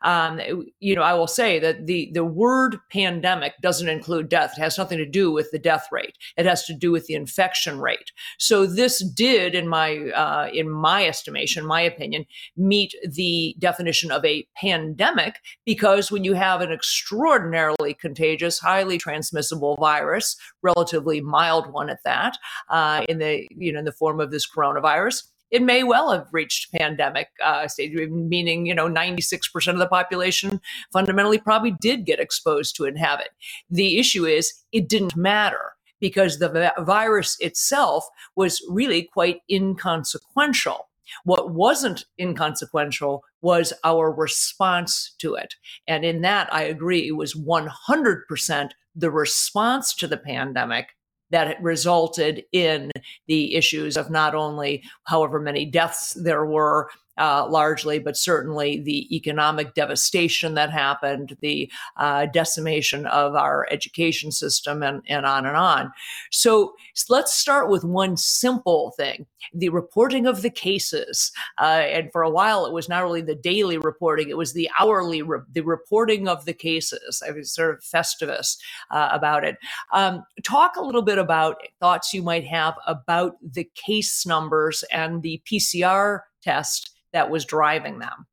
[0.01, 0.39] Um,
[0.79, 4.53] you know, I will say that the the word pandemic doesn't include death.
[4.57, 6.17] It has nothing to do with the death rate.
[6.37, 8.11] It has to do with the infection rate.
[8.37, 14.23] So this did, in my uh, in my estimation, my opinion, meet the definition of
[14.25, 15.35] a pandemic
[15.65, 22.37] because when you have an extraordinarily contagious, highly transmissible virus, relatively mild one at that,
[22.69, 26.27] uh, in the you know in the form of this coronavirus it may well have
[26.31, 32.19] reached pandemic uh, stage, meaning you know 96% of the population fundamentally probably did get
[32.19, 33.29] exposed to inhabit.
[33.69, 40.87] The issue is it didn't matter because the virus itself was really quite inconsequential.
[41.23, 45.55] What wasn't inconsequential was our response to it.
[45.87, 50.95] And in that, I agree, it was 100% the response to the pandemic
[51.31, 52.91] that resulted in
[53.27, 56.89] the issues of not only however many deaths there were
[57.19, 64.31] uh, largely, but certainly the economic devastation that happened, the uh, decimation of our education
[64.31, 65.91] system, and, and on and on.
[66.31, 66.73] So
[67.09, 71.31] let's start with one simple thing the reporting of the cases.
[71.59, 74.69] Uh, and for a while, it was not only the daily reporting, it was the
[74.79, 77.21] hourly, re- the reporting of the cases.
[77.25, 78.57] I was sort of festivus
[78.91, 79.57] uh, about it.
[79.93, 85.21] Um, talk a little bit about thoughts you might have about the case numbers and
[85.21, 88.27] the PCR test that was driving them?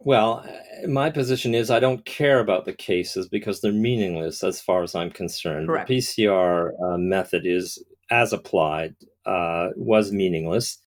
[0.00, 4.60] Well, uh, my position is I don't care about the cases because they're meaningless as
[4.60, 5.68] far as I'm concerned.
[5.68, 5.88] Correct.
[5.88, 8.94] The PCR uh, method is, as applied,
[9.26, 10.78] uh, was meaningless.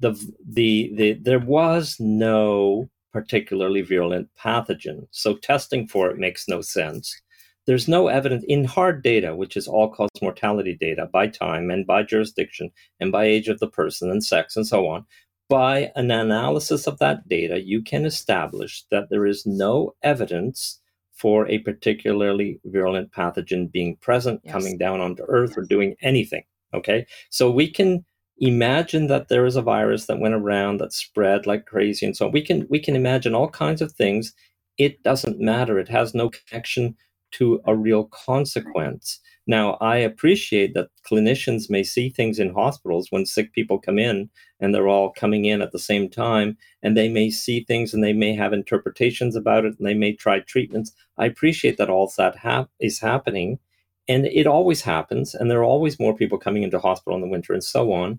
[0.00, 0.12] The,
[0.46, 7.18] the the there was no particularly virulent pathogen, so testing for it makes no sense.
[7.66, 11.86] There's no evidence in hard data, which is all cause mortality data by time and
[11.86, 12.70] by jurisdiction
[13.00, 15.04] and by age of the person and sex and so on
[15.48, 20.80] by an analysis of that data, you can establish that there is no evidence
[21.12, 24.52] for a particularly virulent pathogen being present, yes.
[24.52, 25.58] coming down onto Earth, yes.
[25.58, 26.44] or doing anything.
[26.74, 27.06] Okay.
[27.30, 28.04] So we can
[28.38, 32.26] imagine that there is a virus that went around that spread like crazy and so
[32.26, 32.32] on.
[32.32, 34.34] We can we can imagine all kinds of things.
[34.78, 35.78] It doesn't matter.
[35.78, 36.96] It has no connection
[37.32, 39.20] to a real consequence.
[39.46, 44.28] Now, I appreciate that clinicians may see things in hospitals when sick people come in
[44.58, 48.02] and they're all coming in at the same time, and they may see things and
[48.02, 50.92] they may have interpretations about it and they may try treatments.
[51.16, 53.60] I appreciate that all that hap- is happening,
[54.08, 57.28] and it always happens, and there are always more people coming into hospital in the
[57.28, 58.18] winter and so on.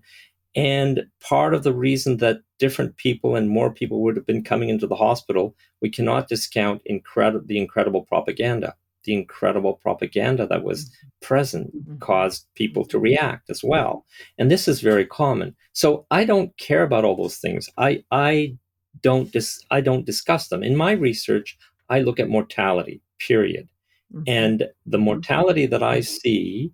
[0.56, 4.70] And part of the reason that different people and more people would have been coming
[4.70, 8.74] into the hospital, we cannot discount the incredible propaganda
[9.08, 11.08] the incredible propaganda that was mm-hmm.
[11.22, 11.98] present mm-hmm.
[11.98, 14.04] caused people to react as well.
[14.36, 15.56] And this is very common.
[15.72, 17.68] So I don't care about all those things.
[17.78, 18.56] I I
[19.02, 20.62] don't dis, I don't discuss them.
[20.62, 21.56] In my research,
[21.88, 23.66] I look at mortality, period.
[24.14, 24.22] Mm-hmm.
[24.26, 26.72] And the mortality that I see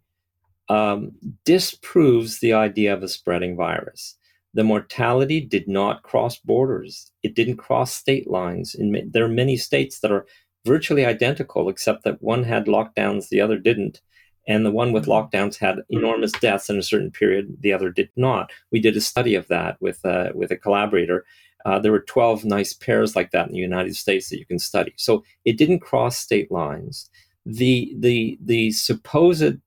[0.68, 1.12] um,
[1.44, 4.16] disproves the idea of a spreading virus.
[4.54, 7.12] The mortality did not cross borders.
[7.22, 8.74] It didn't cross state lines.
[8.74, 10.26] In, there are many states that are
[10.64, 14.00] virtually identical, except that one had lockdowns, the other didn't.
[14.46, 15.36] And the one with mm-hmm.
[15.36, 18.52] lockdowns had enormous deaths in a certain period, the other did not.
[18.70, 21.24] We did a study of that with, uh, with a collaborator.
[21.64, 24.58] Uh, there were 12 nice pairs like that in the United States that you can
[24.58, 24.92] study.
[24.96, 27.08] So it didn't cross state lines.
[27.46, 29.58] The, the, the supposed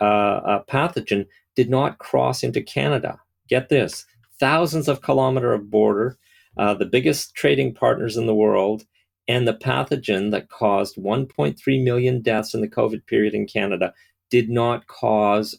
[0.00, 3.20] uh, uh pathogen did not cross into Canada.
[3.48, 4.04] Get this
[4.40, 6.18] thousands of kilometer of border,
[6.56, 8.84] uh, the biggest trading partners in the world,
[9.26, 13.92] and the pathogen that caused 1.3 million deaths in the COVID period in Canada
[14.30, 15.58] did not cause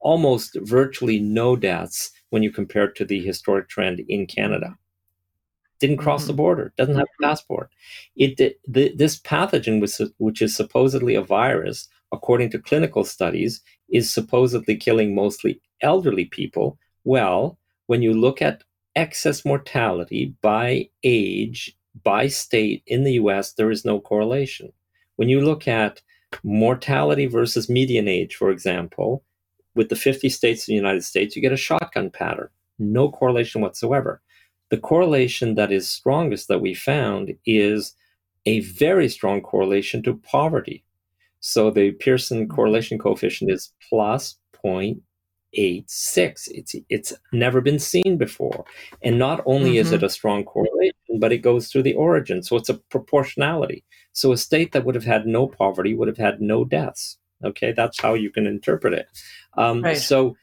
[0.00, 4.76] almost virtually no deaths when you compare it to the historic trend in Canada.
[5.80, 6.28] Didn't cross mm-hmm.
[6.28, 7.30] the border, doesn't have a mm-hmm.
[7.30, 7.70] passport.
[8.16, 14.12] It the, this pathogen, was, which is supposedly a virus, according to clinical studies, is
[14.12, 16.78] supposedly killing mostly elderly people.
[17.04, 18.64] Well, when you look at
[18.96, 24.72] excess mortality by age by state in the US, there is no correlation.
[25.16, 26.02] When you look at
[26.42, 29.22] mortality versus median age, for example,
[29.74, 33.60] with the 50 states in the United States, you get a shotgun pattern, no correlation
[33.60, 34.20] whatsoever.
[34.70, 37.94] The correlation that is strongest that we found is
[38.46, 40.84] a very strong correlation to poverty.
[41.40, 44.36] So the Pearson correlation coefficient is plus
[45.56, 46.48] 0.86.
[46.48, 48.64] It's it's never been seen before.
[49.02, 49.78] And not only mm-hmm.
[49.78, 50.06] is it mm-hmm.
[50.06, 52.42] a strong correlation, but it goes through the origin.
[52.42, 53.84] So it's a proportionality.
[54.12, 57.18] So a state that would have had no poverty would have had no deaths.
[57.44, 59.06] Okay, that's how you can interpret it.
[59.58, 59.96] Um, right.
[59.96, 60.36] So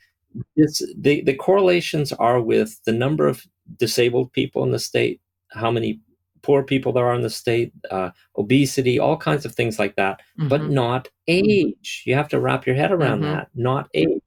[0.56, 3.46] this, the, the correlations are with the number of
[3.78, 5.20] disabled people in the state,
[5.52, 6.00] how many
[6.42, 10.20] poor people there are in the state, uh, obesity, all kinds of things like that,
[10.40, 10.48] mm-hmm.
[10.48, 12.04] but not age.
[12.06, 13.32] You have to wrap your head around mm-hmm.
[13.32, 14.21] that, not age.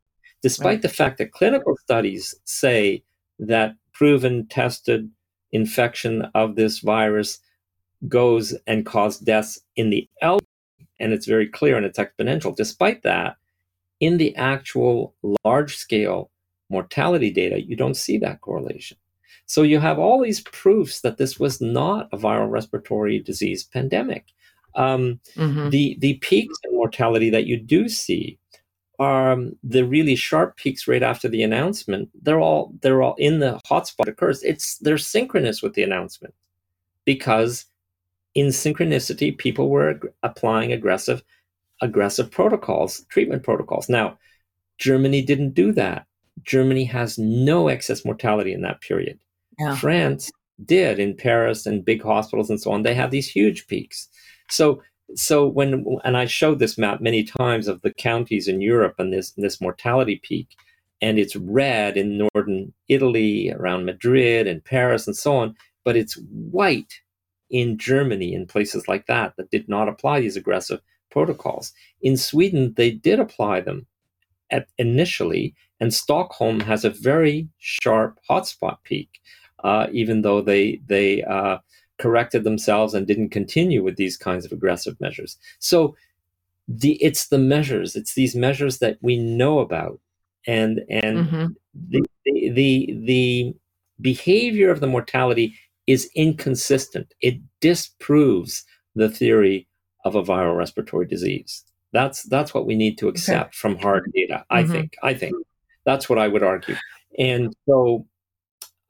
[0.44, 0.82] Despite right.
[0.82, 3.02] the fact that clinical studies say
[3.38, 5.10] that proven, tested
[5.52, 7.38] infection of this virus
[8.08, 10.46] goes and cause deaths in the elderly,
[11.00, 12.54] and it's very clear and it's exponential.
[12.54, 13.38] Despite that,
[14.00, 15.14] in the actual
[15.46, 16.30] large scale
[16.68, 18.98] mortality data, you don't see that correlation.
[19.46, 24.26] So you have all these proofs that this was not a viral respiratory disease pandemic.
[24.74, 25.70] Um, mm-hmm.
[25.70, 28.38] The the peaks in mortality that you do see
[28.98, 33.60] um, the really sharp peaks right after the announcement, they're all they're all in the
[33.68, 34.42] hotspot occurs.
[34.42, 36.34] It's they're synchronous with the announcement
[37.04, 37.66] because
[38.34, 41.22] in synchronicity, people were ag- applying aggressive
[41.82, 43.88] aggressive protocols, treatment protocols.
[43.88, 44.18] Now,
[44.78, 46.06] Germany didn't do that.
[46.42, 49.18] Germany has no excess mortality in that period.
[49.58, 49.76] Yeah.
[49.76, 50.30] France
[50.64, 52.82] did in Paris and big hospitals and so on.
[52.82, 54.08] They have these huge peaks.
[54.50, 54.82] So
[55.14, 59.12] so when and I showed this map many times of the counties in Europe and
[59.12, 60.48] this this mortality peak,
[61.00, 66.14] and it's red in northern Italy, around Madrid and Paris and so on, but it's
[66.30, 67.00] white
[67.50, 70.80] in Germany in places like that that did not apply these aggressive
[71.10, 71.72] protocols.
[72.02, 73.86] In Sweden, they did apply them
[74.50, 79.20] at initially, and Stockholm has a very sharp hotspot peak,
[79.62, 81.58] uh, even though they they uh,
[81.98, 85.36] corrected themselves and didn't continue with these kinds of aggressive measures.
[85.58, 85.96] So
[86.66, 90.00] the it's the measures, it's these measures that we know about,
[90.46, 91.46] and and mm-hmm.
[91.88, 93.54] the, the the the
[94.00, 95.54] behavior of the mortality
[95.86, 97.12] is inconsistent.
[97.20, 98.64] It disproves
[98.94, 99.68] the theory
[100.04, 101.64] of a viral respiratory disease.
[101.92, 103.56] That's that's what we need to accept okay.
[103.56, 104.44] from hard data.
[104.50, 104.72] I mm-hmm.
[104.72, 104.96] think.
[105.02, 105.34] I think
[105.84, 106.76] that's what I would argue.
[107.18, 108.06] And so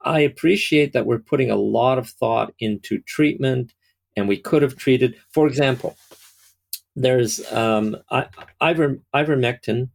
[0.05, 3.73] I appreciate that we're putting a lot of thought into treatment,
[4.15, 5.15] and we could have treated.
[5.31, 5.97] For example,
[6.95, 7.97] there's um,
[8.61, 9.89] iver, ivermectin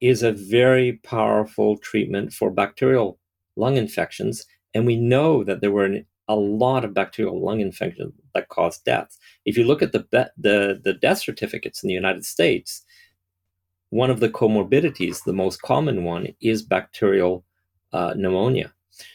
[0.00, 3.18] is a very powerful treatment for bacterial
[3.56, 4.44] lung infections,
[4.74, 8.84] and we know that there were an, a lot of bacterial lung infections that caused
[8.84, 9.18] deaths.
[9.44, 10.04] If you look at the
[10.36, 12.82] the the death certificates in the United States,
[13.90, 17.44] one of the comorbidities, the most common one, is bacterial
[17.92, 18.72] uh, pneumonia.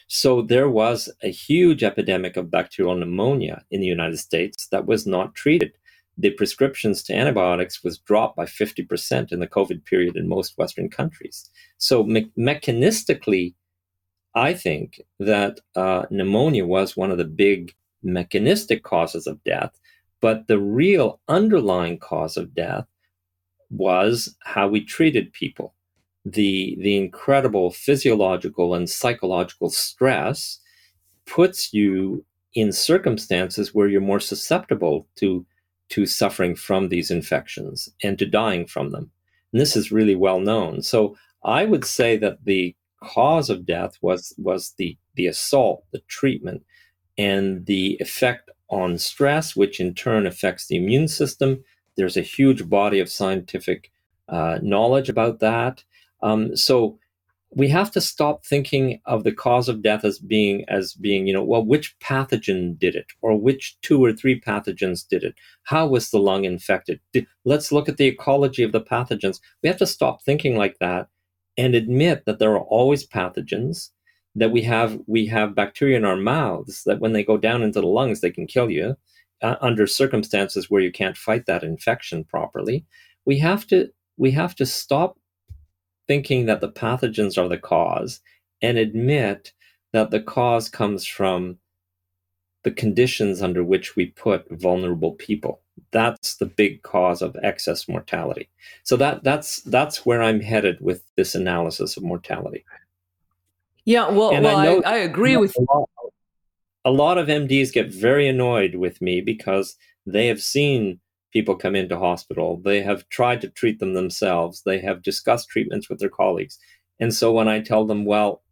[0.08, 5.06] So there was a huge epidemic of bacterial pneumonia in the United States that was
[5.06, 5.72] not treated.
[6.16, 10.90] The prescriptions to antibiotics was dropped by 50% in the COVID period in most Western
[10.90, 11.48] countries.
[11.78, 13.54] So me- mechanistically,
[14.34, 19.78] I think that uh, pneumonia was one of the big mechanistic causes of death,
[20.20, 22.86] but the real underlying cause of death
[23.70, 25.74] was how we treated people
[26.32, 30.60] the the incredible physiological and psychological stress
[31.26, 32.24] puts you
[32.54, 35.44] in circumstances where you're more susceptible to
[35.90, 39.10] to suffering from these infections and to dying from them.
[39.52, 40.82] And this is really well known.
[40.82, 46.00] So I would say that the cause of death was was the the assault, the
[46.08, 46.62] treatment,
[47.16, 51.62] and the effect on stress, which in turn affects the immune system.
[51.96, 53.90] There's a huge body of scientific
[54.28, 55.82] uh, knowledge about that.
[56.22, 56.98] Um, so
[57.50, 61.32] we have to stop thinking of the cause of death as being as being you
[61.32, 65.34] know well which pathogen did it or which two or three pathogens did it?
[65.64, 67.00] How was the lung infected?
[67.44, 69.40] Let's look at the ecology of the pathogens.
[69.62, 71.08] We have to stop thinking like that
[71.56, 73.90] and admit that there are always pathogens
[74.34, 77.80] that we have we have bacteria in our mouths that when they go down into
[77.80, 78.96] the lungs they can kill you
[79.42, 82.84] uh, under circumstances where you can't fight that infection properly.
[83.24, 85.18] We have to we have to stop
[86.08, 88.20] thinking that the pathogens are the cause
[88.60, 89.52] and admit
[89.92, 91.58] that the cause comes from
[92.64, 95.60] the conditions under which we put vulnerable people.
[95.92, 98.48] That's the big cause of excess mortality.
[98.82, 102.64] So that that's that's where i'm headed with this analysis of mortality.
[103.84, 105.88] Yeah well, well I, I, I, agree with a lot,
[106.84, 111.00] a lot of mds get very annoyed with me because they have seen
[111.32, 112.60] people come into hospital.
[112.64, 114.62] They have tried to treat them themselves.
[114.64, 116.58] They have discussed treatments with their colleagues.
[117.00, 118.42] And so when I tell them, well,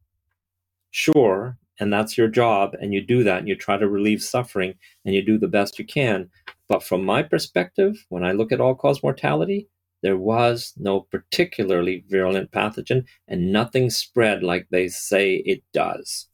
[0.91, 4.75] sure, and that's your job, and you do that, and you try to relieve suffering,
[5.05, 6.31] and you do the best you can.
[6.69, 9.69] But from my perspective, when I look at all cause mortality,
[10.03, 16.29] there was no particularly virulent pathogen, and nothing spread like they say it does.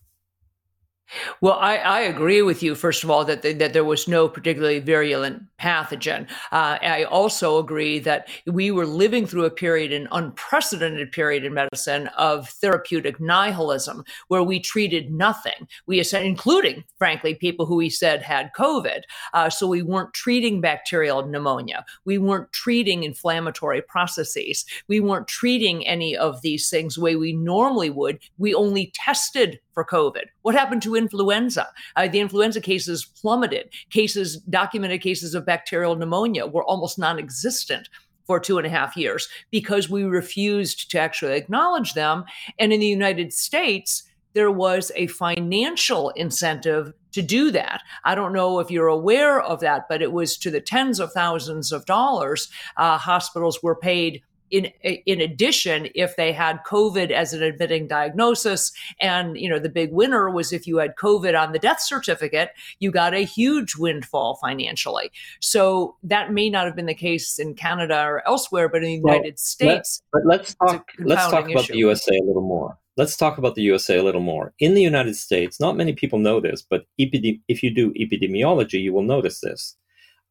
[1.41, 4.81] Well, I, I, agree with you, first of all, that, that there was no particularly
[4.81, 6.31] virulent pathogen.
[6.51, 11.55] Uh, I also agree that we were living through a period, an unprecedented period in
[11.55, 15.69] medicine of therapeutic nihilism, where we treated nothing.
[15.87, 19.03] We including, frankly, people who we said had COVID.
[19.35, 21.85] Uh, so we weren't treating bacterial pneumonia.
[22.05, 24.65] We weren't treating inflammatory processes.
[24.89, 28.19] We weren't treating any of these things the way we normally would.
[28.39, 30.25] We only tested for COVID.
[30.43, 31.69] What happened to influenza?
[31.97, 33.71] Uh, the influenza cases plummeted.
[33.91, 37.89] Cases, documented cases of bacterial pneumonia were almost non existent
[38.27, 42.25] for two and a half years because we refused to actually acknowledge them.
[42.59, 44.05] And in the United States,
[44.35, 47.83] there was a financial incentive to do that.
[48.05, 51.13] I don't know if you're aware of that, but it was to the tens of
[51.13, 54.23] thousands of dollars uh, hospitals were paid
[54.53, 59.69] in in addition if they had covid as an admitting diagnosis and you know the
[59.69, 63.75] big winner was if you had covid on the death certificate you got a huge
[63.77, 68.85] windfall financially so that may not have been the case in canada or elsewhere but
[68.85, 71.73] in the united states let, but let's talk let's talk about issue.
[71.73, 74.53] the usa a little more let's talk about the USA a little more.
[74.59, 78.83] In the United States, not many people know this, but epidemi- if you do epidemiology,
[78.83, 79.79] you will notice this.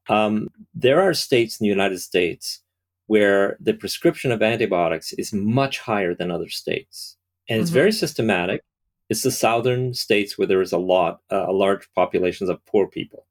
[0.09, 2.61] Um, there are states in the United States
[3.11, 7.17] where the prescription of antibiotics is much higher than other states.
[7.49, 7.81] And it's mm-hmm.
[7.81, 8.61] very systematic.
[9.09, 12.87] It's the southern states where there is a lot, uh, a large populations of poor
[12.87, 13.27] people.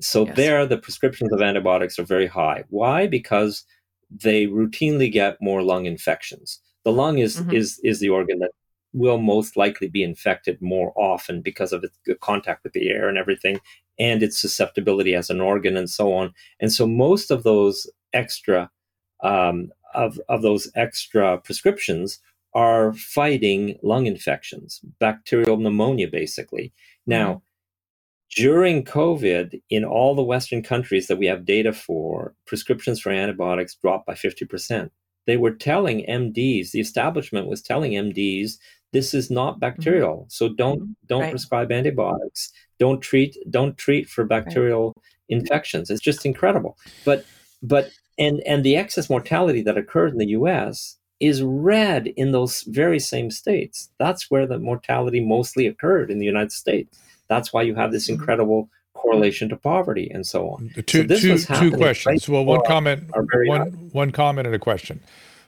[0.00, 0.36] So yes.
[0.36, 2.62] there, the prescriptions of antibiotics are very high.
[2.70, 3.08] Why?
[3.08, 3.64] Because
[4.08, 6.60] they routinely get more lung infections.
[6.84, 7.56] The lung is mm-hmm.
[7.60, 8.52] is is the organ that
[8.92, 13.18] will most likely be infected more often because of its contact with the air and
[13.18, 13.58] everything.
[13.98, 16.32] and its susceptibility as an organ and so on.
[16.60, 17.76] And so most of those
[18.12, 18.70] extra
[19.22, 22.20] um, of, of those extra prescriptions
[22.54, 26.72] are fighting lung infections, bacterial pneumonia, basically.
[27.06, 28.42] Now, mm-hmm.
[28.42, 33.74] during COVID, in all the Western countries that we have data for, prescriptions for antibiotics
[33.74, 34.90] dropped by 50%.
[35.26, 38.56] They were telling MDs, the establishment was telling MDs,
[38.92, 39.60] this is not mm-hmm.
[39.60, 40.16] bacterial.
[40.16, 40.28] Mm-hmm.
[40.28, 40.92] So don't mm-hmm.
[41.06, 41.30] don't right.
[41.30, 42.52] prescribe antibiotics.
[42.78, 45.04] Don't treat don't treat for bacterial right.
[45.28, 45.90] infections.
[45.90, 46.78] It's just incredible.
[47.04, 47.24] But
[47.62, 52.62] but and and the excess mortality that occurred in the US is red in those
[52.62, 53.90] very same states.
[53.98, 56.98] That's where the mortality mostly occurred in the United States.
[57.28, 58.20] That's why you have this mm-hmm.
[58.20, 60.70] incredible correlation to poverty and so on.
[60.86, 62.28] Two, so two, two questions.
[62.28, 63.10] Right well, one comment,
[63.46, 65.00] one, one comment and a question.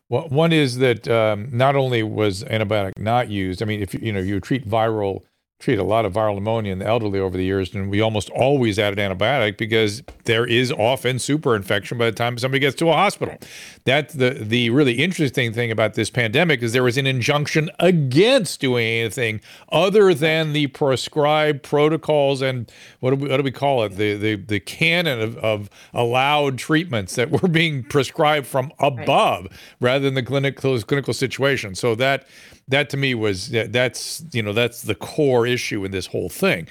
[0.08, 3.62] Well, one is that um, not only was antibiotic not used.
[3.62, 5.22] I mean, if you know you treat viral
[5.60, 8.30] treat a lot of viral pneumonia in the elderly over the years, and we almost
[8.30, 12.88] always added antibiotic because there is often super infection by the time somebody gets to
[12.88, 13.36] a hospital.
[13.84, 18.60] That's the the really interesting thing about this pandemic is there was an injunction against
[18.60, 23.84] doing anything other than the prescribed protocols and what do we, what do we call
[23.84, 29.44] it the the, the canon of, of allowed treatments that were being prescribed from above
[29.44, 29.52] right.
[29.80, 31.74] rather than the clinical clinical situation.
[31.74, 32.26] So that
[32.70, 36.68] that to me was that's you know that's the core issue in this whole thing.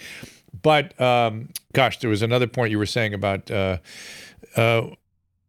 [0.62, 3.78] But um, gosh, there was another point you were saying about uh,
[4.58, 4.88] uh,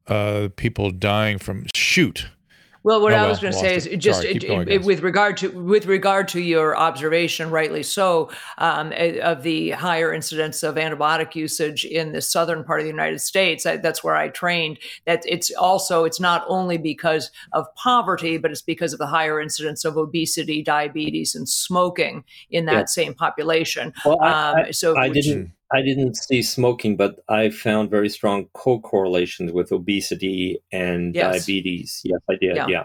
[0.07, 2.26] uh, people dying from shoot.
[2.83, 5.51] Well, what oh, I was going to say is just it, it, with regard to
[5.51, 11.85] with regard to your observation, rightly so, um, of the higher incidence of antibiotic usage
[11.85, 13.66] in the southern part of the United States.
[13.66, 14.78] I, that's where I trained.
[15.05, 19.41] That it's also it's not only because of poverty, but it's because of the higher
[19.41, 22.85] incidence of obesity, diabetes, and smoking in that yeah.
[22.87, 23.93] same population.
[24.07, 25.53] Well, I, um, I, so I didn't.
[25.73, 31.47] I didn't see smoking, but I found very strong co-correlations with obesity and yes.
[31.47, 32.01] diabetes.
[32.05, 32.57] Yes, I did.
[32.57, 32.66] Yeah.
[32.68, 32.85] Yeah.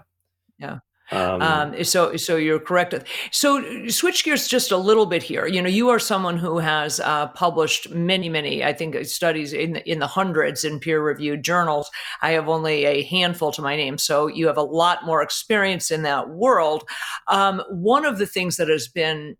[0.59, 0.79] yeah.
[1.11, 2.95] Um, um, so, so you're correct.
[3.31, 5.45] So, switch gears just a little bit here.
[5.45, 9.75] You know, you are someone who has uh, published many, many, I think, studies in
[9.77, 11.91] in the hundreds in peer-reviewed journals.
[12.23, 15.91] I have only a handful to my name, so you have a lot more experience
[15.91, 16.83] in that world.
[17.27, 19.37] Um, one of the things that has been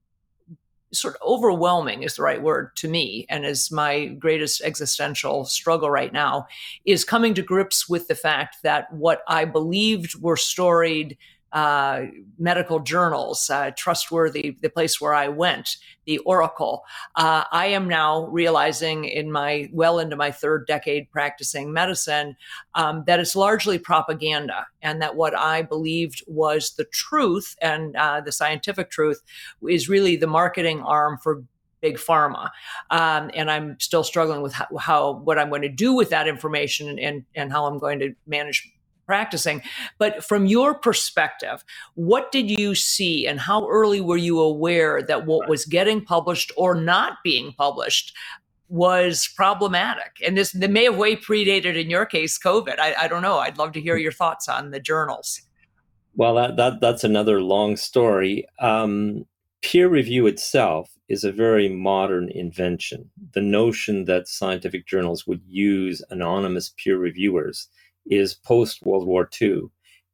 [0.96, 5.90] sort of overwhelming is the right word to me and is my greatest existential struggle
[5.90, 6.48] right now
[6.86, 11.18] is coming to grips with the fact that what I believed were storied
[11.56, 16.84] uh, medical journals, uh, trustworthy, the place where I went, the Oracle.
[17.16, 22.36] Uh, I am now realizing in my well into my third decade practicing medicine
[22.76, 28.20] um, that it's largely propaganda and that what I believed was the truth and uh,
[28.20, 29.24] the scientific truth
[29.68, 31.42] is really the marketing arm for
[31.80, 32.50] big pharma.
[32.90, 36.28] Um, and I'm still struggling with how, how, what I'm going to do with that
[36.28, 38.70] information and, and, and how I'm going to manage
[39.06, 39.62] practicing.
[39.98, 45.26] But from your perspective, what did you see and how early were you aware that
[45.26, 48.14] what was getting published or not being published
[48.68, 50.18] was problematic?
[50.26, 52.80] And this may have way predated, in your case, COVID.
[52.80, 53.38] I, I don't know.
[53.38, 55.42] I'd love to hear your thoughts on the journals.
[56.16, 58.48] Well, that, that that's another long story.
[58.60, 59.26] Um,
[59.62, 63.12] peer review itself is a very modern invention.
[63.34, 67.68] The notion that scientific journals would use anonymous peer reviewers
[68.06, 69.64] is post World War II.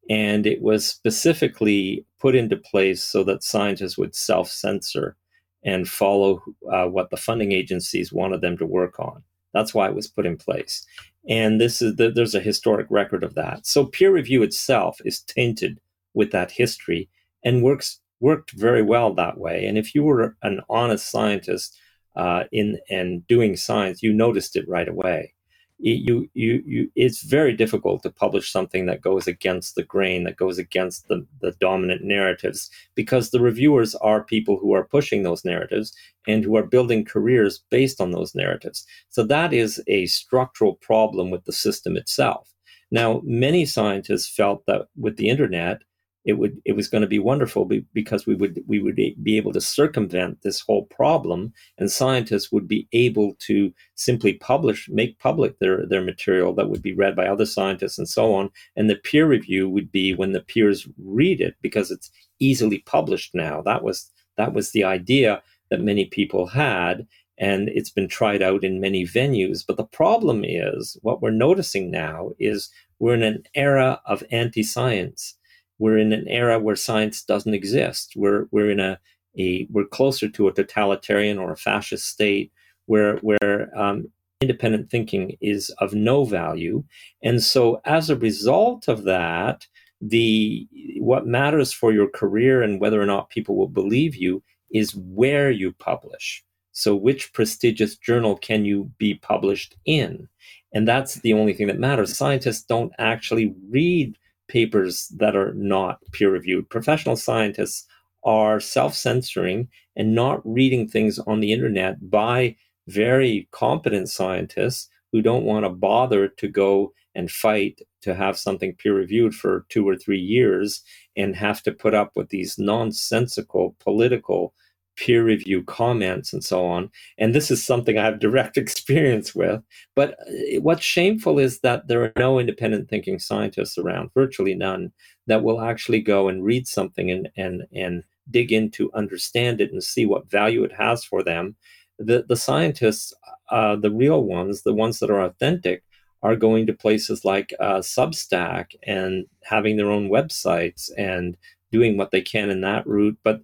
[0.10, 5.16] And it was specifically put into place so that scientists would self censor
[5.64, 9.24] and follow uh, what the funding agencies wanted them to work on.
[9.54, 10.86] That's why it was put in place.
[11.30, 13.68] And this is the, there's a historic record of that.
[13.68, 15.80] So peer review itself is tainted
[16.14, 17.10] with that history
[17.44, 19.66] and works worked very well that way.
[19.66, 21.78] And if you were an honest scientist
[22.16, 25.34] uh, in and doing science, you noticed it right away
[25.82, 30.38] you, you, you, it's very difficult to publish something that goes against the grain, that
[30.38, 35.44] goes against the, the dominant narratives, because the reviewers are people who are pushing those
[35.44, 35.94] narratives
[36.28, 38.86] and who are building careers based on those narratives.
[39.10, 42.54] So that is a structural problem with the system itself.
[42.92, 45.82] Now, many scientists felt that with the internet,
[46.24, 49.52] it would it was going to be wonderful because we would we would be able
[49.54, 55.58] to circumvent this whole problem and scientists would be able to simply publish make public
[55.60, 58.96] their their material that would be read by other scientists and so on and the
[58.96, 62.12] peer review would be when the peers read it because it's
[62.42, 63.62] easily published now.
[63.62, 67.08] That was that was the idea that many people had
[67.38, 69.64] and it's been tried out in many venues.
[69.66, 72.70] But the problem is what we're noticing now is
[73.00, 75.38] we're in an era of anti-science
[75.82, 78.14] we're in an era where science doesn't exist.
[78.16, 79.00] We're we're in a,
[79.38, 82.52] a we're closer to a totalitarian or a fascist state
[82.86, 84.08] where where um,
[84.42, 86.84] independent thinking is of no value.
[87.24, 89.66] And so as a result of that,
[90.00, 90.68] the
[91.00, 95.50] what matters for your career and whether or not people will believe you is where
[95.50, 96.44] you publish.
[96.74, 100.30] So which prestigious journal can you be published in?
[100.74, 102.16] And that's the only thing that matters.
[102.16, 104.16] Scientists don't actually read
[104.52, 106.70] papers that are not peer reviewed.
[106.70, 107.88] Professional scientists
[108.26, 112.56] are self censoring and not reading things on the internet by
[112.88, 118.76] very competent scientists who don't want to bother to go and fight to have something
[118.76, 120.82] peer reviewed for two or three years
[121.16, 124.54] and have to put up with these nonsensical political
[124.98, 126.90] peer review comments and so on.
[127.18, 129.62] And this is something I have direct experience with.
[129.96, 134.92] But uh, what's shameful is that there are no independent thinking scientists around, virtually none,
[135.28, 139.84] that will actually go and read something and and and dig into, understand it, and
[139.84, 141.56] see what value it has for them
[142.02, 143.14] the the scientists,
[143.50, 145.84] uh, the real ones, the ones that are authentic,
[146.24, 151.38] are going to places like uh, Substack and having their own websites and
[151.72, 153.18] doing what they can in that route.
[153.24, 153.42] But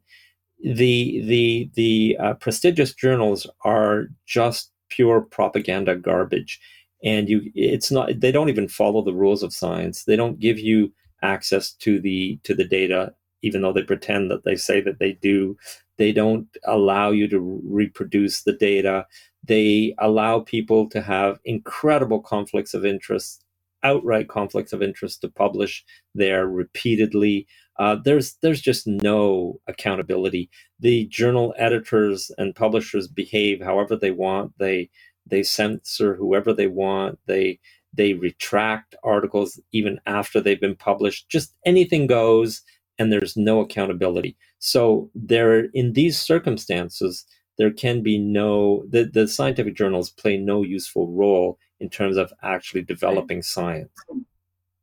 [0.64, 6.60] the the the uh, prestigious journals are just pure propaganda garbage,
[7.04, 10.04] and you it's not they don't even follow the rules of science.
[10.04, 10.92] They don't give you
[11.24, 15.14] access to the to the data even though they pretend that they say that they
[15.14, 15.56] do
[15.98, 19.06] they don't allow you to reproduce the data.
[19.44, 23.44] They allow people to have incredible conflicts of interest,
[23.84, 27.48] outright conflicts of interest to publish there repeatedly.
[27.80, 30.50] Uh, there's there's just no accountability.
[30.80, 34.54] The journal editors and publishers behave however they want.
[34.60, 34.90] They
[35.28, 37.20] they censor whoever they want.
[37.28, 37.60] They
[37.94, 41.30] they retract articles even after they've been published.
[41.30, 42.62] Just anything goes
[43.00, 44.38] and there's no accountability.
[44.60, 47.26] So there, in these circumstances,
[47.58, 52.34] there can be no the, the scientific journals play no useful role in terms of
[52.44, 53.92] actually developing science.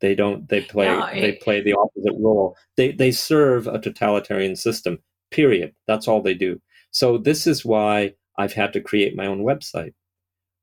[0.00, 0.48] They don't.
[0.48, 0.86] They play.
[0.86, 2.56] No, they play the opposite role.
[2.76, 4.98] They they serve a totalitarian system.
[5.30, 5.74] Period.
[5.86, 6.60] That's all they do.
[6.90, 9.94] So this is why I've had to create my own website.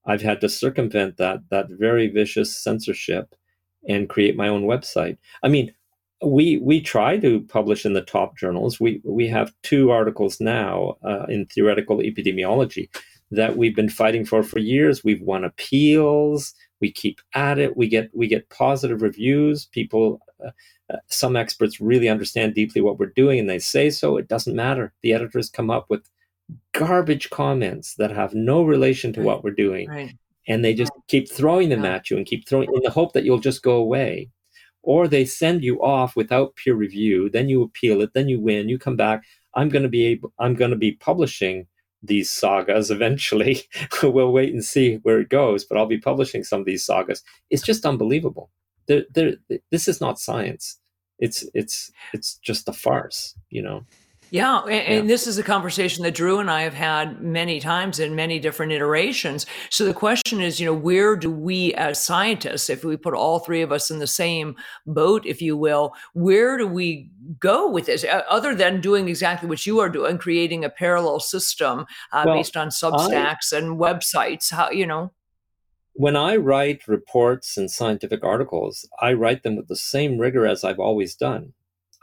[0.06, 3.36] I've had to circumvent that that very vicious censorship
[3.88, 5.18] and create my own website.
[5.44, 5.74] I mean,
[6.24, 8.80] we we try to publish in the top journals.
[8.80, 12.90] We we have two articles now uh, in theoretical epidemiology
[13.32, 15.04] that we've been fighting for for years.
[15.04, 16.54] We've won appeals.
[16.80, 17.76] We keep at it.
[17.76, 19.66] We get we get positive reviews.
[19.66, 20.52] People, uh,
[20.92, 24.18] uh, some experts really understand deeply what we're doing, and they say so.
[24.18, 24.94] It doesn't matter.
[25.02, 26.08] The editors come up with
[26.74, 29.26] garbage comments that have no relation to right.
[29.26, 30.16] what we're doing, right.
[30.48, 31.96] and they just keep throwing them yeah.
[31.96, 34.30] at you and keep throwing in the hope that you'll just go away
[34.84, 38.70] or they send you off without peer review then you appeal it then you win
[38.70, 39.24] you come back.
[39.56, 41.68] I'm going to be able i'm going to be publishing
[42.04, 43.64] these sagas eventually.
[44.04, 47.24] We'll wait and see where it goes but i'll be publishing some of these sagas.
[47.50, 48.50] It's just unbelievable.
[48.88, 49.36] They're, they're,
[49.70, 50.78] this is not science.
[51.20, 53.86] It's it's it's just a farce you know
[54.32, 55.14] yeah, and, yeah.
[55.14, 58.72] this is a conversation that Drew and I have had many times in many different
[58.72, 59.46] iterations.
[59.70, 63.40] So the question is, you know, where do we as scientists, if we put all
[63.40, 64.56] three of us in the same
[64.88, 69.66] boat, if you will, where do we go with this other than doing exactly what
[69.66, 74.50] you are doing, creating a parallel system uh, well, based on Substacks I, and websites?
[74.50, 75.12] How, you know?
[75.92, 80.64] When I write reports and scientific articles, I write them with the same rigor as
[80.64, 81.52] I've always done.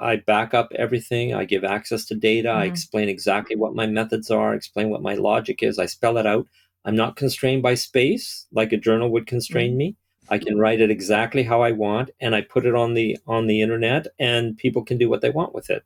[0.01, 1.35] I back up everything.
[1.35, 2.49] I give access to data.
[2.49, 2.59] Mm-hmm.
[2.59, 5.79] I explain exactly what my methods are, explain what my logic is.
[5.79, 6.47] I spell it out.
[6.85, 9.79] I'm not constrained by space like a journal would constrain mm-hmm.
[9.79, 9.97] me.
[10.31, 13.47] I can write it exactly how I want and I put it on the on
[13.47, 15.85] the internet and people can do what they want with it.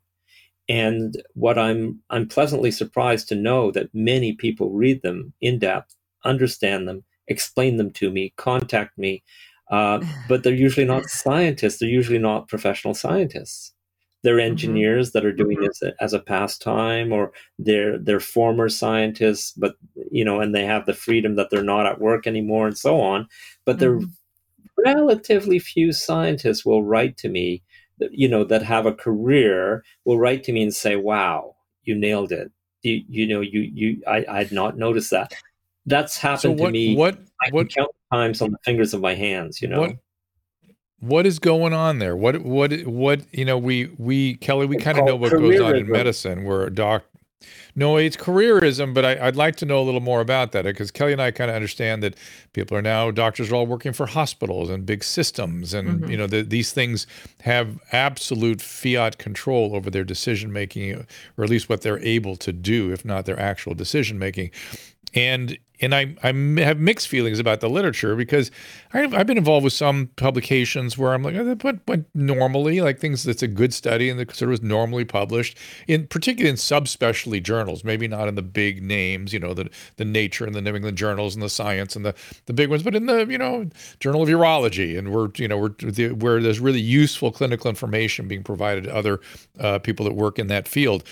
[0.69, 5.95] And what I'm I'm pleasantly surprised to know that many people read them in depth,
[6.25, 9.23] understand them, explain them to me, contact me.
[9.71, 11.79] Uh, but they're usually not scientists.
[11.79, 13.72] They're usually not professional scientists
[14.23, 14.51] they're mm-hmm.
[14.51, 15.19] engineers mm-hmm.
[15.19, 15.67] that are doing mm-hmm.
[15.67, 19.75] this as a pastime or they're they're former scientists but
[20.11, 22.99] you know and they have the freedom that they're not at work anymore and so
[22.99, 23.27] on
[23.65, 23.99] but mm-hmm.
[23.99, 27.61] there relatively few scientists will write to me
[28.11, 32.31] you know that have a career will write to me and say wow you nailed
[32.31, 32.51] it
[32.81, 35.33] you, you know you you I, i had not noticed that
[35.85, 39.01] that's happened so what, to me what I what count times on the fingers of
[39.01, 39.95] my hands you know what
[41.03, 42.15] what is going on there?
[42.15, 43.57] What what what you know?
[43.57, 46.45] We we Kelly, we kind of know what goes on in medicine.
[46.45, 47.03] Where a doc,
[47.75, 50.91] no, it's careerism, but I, would like to know a little more about that because
[50.91, 52.15] Kelly and I kind of understand that
[52.53, 56.09] people are now doctors are all working for hospitals and big systems, and mm-hmm.
[56.09, 57.05] you know the, these things
[57.41, 61.05] have absolute fiat control over their decision making,
[61.37, 64.51] or at least what they're able to do, if not their actual decision making.
[65.13, 66.27] And and I, I
[66.61, 68.51] have mixed feelings about the literature because
[68.93, 73.23] I've, I've been involved with some publications where I'm like, oh, but, normally, like things
[73.23, 75.57] that's a good study and that sort of was normally published,
[75.87, 80.05] in particularly in subspecialty journals, maybe not in the big names, you know, the the
[80.05, 82.13] Nature and the New England journals and the Science and the
[82.45, 83.69] the big ones, but in the you know
[83.99, 88.43] Journal of Urology and we're you know we're where there's really useful clinical information being
[88.43, 89.19] provided to other
[89.59, 91.03] uh, people that work in that field.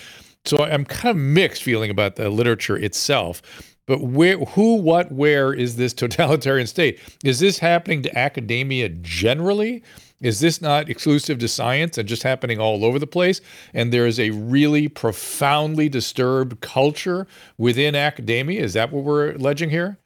[0.44, 3.42] So I'm kind of mixed feeling about the literature itself.
[3.86, 7.00] But where, who, what, where is this totalitarian state?
[7.24, 9.82] Is this happening to academia generally?
[10.20, 13.40] Is this not exclusive to science and just happening all over the place?
[13.74, 17.26] And there is a really profoundly disturbed culture
[17.58, 18.62] within academia.
[18.62, 19.98] Is that what we're alleging here?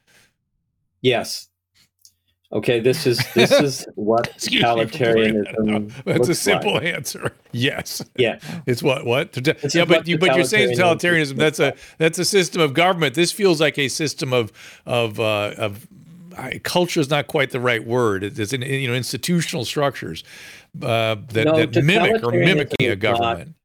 [1.01, 1.49] Yes,
[2.53, 5.91] Okay, this is this is what totalitarianism.
[6.05, 6.83] That's a simple like.
[6.83, 7.33] answer.
[7.53, 8.03] Yes.
[8.17, 8.39] Yeah.
[8.67, 9.31] It's what what?
[9.31, 11.37] This yeah, but you but you're saying totalitarianism.
[11.37, 13.15] That's a that's a system of government.
[13.15, 14.51] This feels like a system of
[14.85, 15.87] of uh, of
[16.63, 18.23] culture is not quite the right word.
[18.23, 20.23] It's in you know institutional structures
[20.83, 23.47] uh, that, no, that mimic or mimicking a government.
[23.47, 23.55] Not,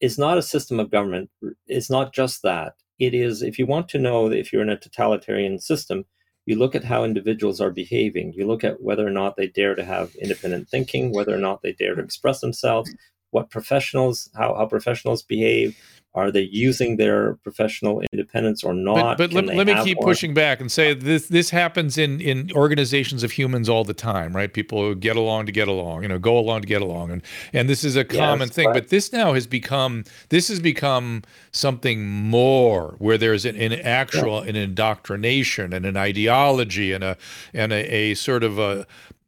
[0.00, 1.30] it's not a system of government.
[1.66, 2.74] It's not just that.
[2.98, 6.06] It is if you want to know if you're in a totalitarian system
[6.46, 8.32] you look at how individuals are behaving.
[8.32, 11.62] You look at whether or not they dare to have independent thinking, whether or not
[11.62, 12.94] they dare to express themselves,
[13.30, 15.76] what professionals, how, how professionals behave,
[16.16, 19.18] are they using their professional independence or not?
[19.18, 20.06] But, but let, let me keep more?
[20.06, 24.34] pushing back and say this this happens in in organizations of humans all the time,
[24.34, 24.52] right?
[24.52, 27.68] People get along to get along, you know, go along to get along, and and
[27.68, 28.68] this is a common yes, thing.
[28.68, 33.74] But, but this now has become this has become something more, where there's an, an
[33.74, 34.50] actual yeah.
[34.50, 37.18] an indoctrination and an ideology and a
[37.52, 38.86] and a, a sort of a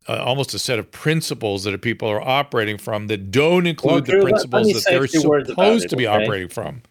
[0.08, 4.20] uh, almost a set of principles that people are operating from that don't include well,
[4.20, 6.24] the principles that they're supposed it, to be okay?
[6.24, 6.82] operating from.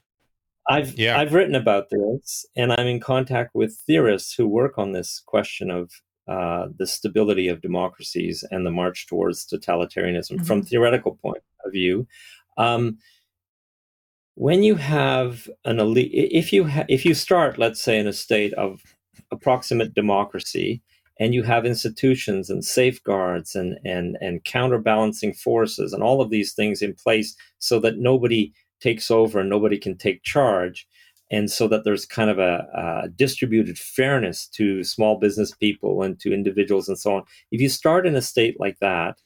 [0.69, 1.17] I've yeah.
[1.17, 5.71] I've written about this, and I'm in contact with theorists who work on this question
[5.71, 5.91] of
[6.27, 10.43] uh, the stability of democracies and the march towards totalitarianism mm-hmm.
[10.43, 12.05] from theoretical point of view.
[12.57, 12.97] Um,
[14.35, 18.13] when you have an elite, if you ha- if you start, let's say, in a
[18.13, 18.81] state of
[19.31, 20.81] approximate democracy,
[21.19, 26.53] and you have institutions and safeguards and and and counterbalancing forces and all of these
[26.53, 30.87] things in place so that nobody takes over and nobody can take charge.
[31.29, 36.17] And so that there's kind of a, a, distributed fairness to small business people and
[36.21, 37.23] to individuals and so on.
[37.51, 39.17] If you start in a state like that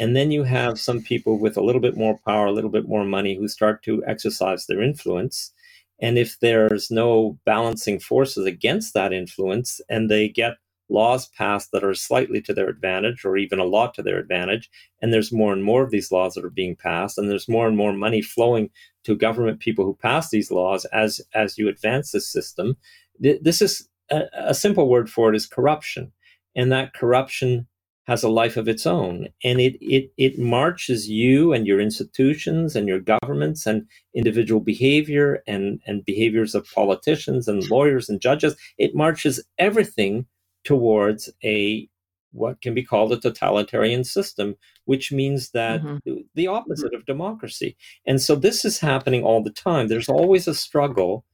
[0.00, 2.88] and then you have some people with a little bit more power a little bit
[2.88, 5.52] more money who start to exercise their influence
[6.00, 10.56] and if there's no balancing forces against that influence and they get
[10.88, 14.70] laws passed that are slightly to their advantage or even a lot to their advantage.
[15.02, 17.66] And there's more and more of these laws that are being passed, and there's more
[17.66, 18.70] and more money flowing
[19.04, 22.76] to government people who pass these laws as, as you advance this system.
[23.18, 26.12] This is a, a simple word for it is corruption.
[26.54, 27.66] And that corruption
[28.06, 32.76] has a life of its own and it, it it marches you and your institutions
[32.76, 33.84] and your governments and
[34.14, 40.24] individual behavior and and behaviors of politicians and lawyers and judges it marches everything
[40.66, 41.88] towards a
[42.32, 46.18] what can be called a totalitarian system, which means that mm-hmm.
[46.34, 47.76] the opposite of democracy.
[48.06, 49.88] And so this is happening all the time.
[49.88, 51.24] There's always a struggle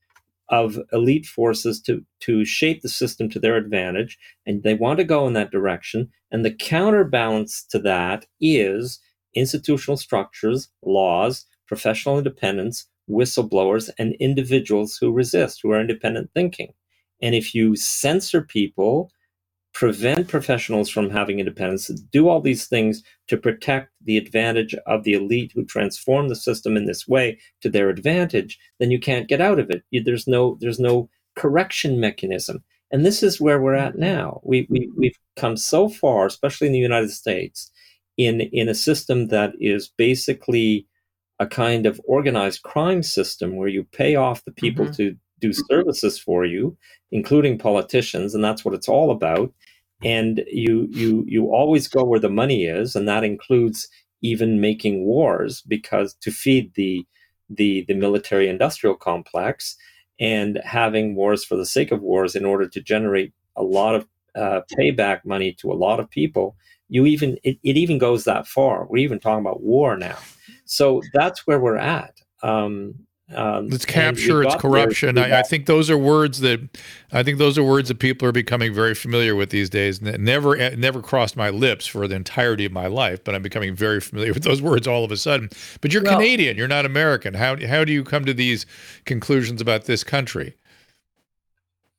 [0.48, 5.04] of elite forces to to shape the system to their advantage, and they want to
[5.04, 6.10] go in that direction.
[6.30, 9.00] And the counterbalance to that is
[9.34, 16.74] institutional structures, laws, professional independence, whistleblowers, and individuals who resist, who are independent thinking.
[17.22, 19.10] And if you censor people
[19.72, 25.14] prevent professionals from having independence, do all these things to protect the advantage of the
[25.14, 29.40] elite who transform the system in this way to their advantage, then you can't get
[29.40, 29.82] out of it.
[30.04, 32.62] There's no there's no correction mechanism.
[32.90, 34.40] And this is where we're at now.
[34.44, 37.70] We, we, we've come so far, especially in the United States,
[38.18, 40.86] in, in a system that is basically
[41.38, 44.94] a kind of organized crime system where you pay off the people mm-hmm.
[44.94, 46.76] to do services for you,
[47.10, 49.52] including politicians, and that's what it's all about.
[50.02, 53.88] And you you you always go where the money is, and that includes
[54.22, 57.06] even making wars because to feed the
[57.50, 59.76] the the military industrial complex
[60.18, 64.06] and having wars for the sake of wars in order to generate a lot of
[64.34, 66.56] uh, payback money to a lot of people
[66.92, 68.86] you even it, it even goes that far.
[68.86, 70.18] We're even talking about war now.
[70.66, 72.20] So that's where we're at.
[72.42, 72.94] Um,
[73.34, 75.18] um, it's capture, it's corruption.
[75.18, 76.60] I, I, think those are words that
[77.12, 80.00] I think those are words that people are becoming very familiar with these days.
[80.00, 83.74] Never, eh, never crossed my lips for the entirety of my life, but I'm becoming
[83.74, 85.50] very familiar with those words all of a sudden.
[85.80, 87.34] But you're well, Canadian, you're not American.
[87.34, 88.66] How how do you come to these
[89.04, 90.54] conclusions about this country?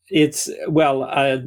[0.10, 1.38] It's well, uh,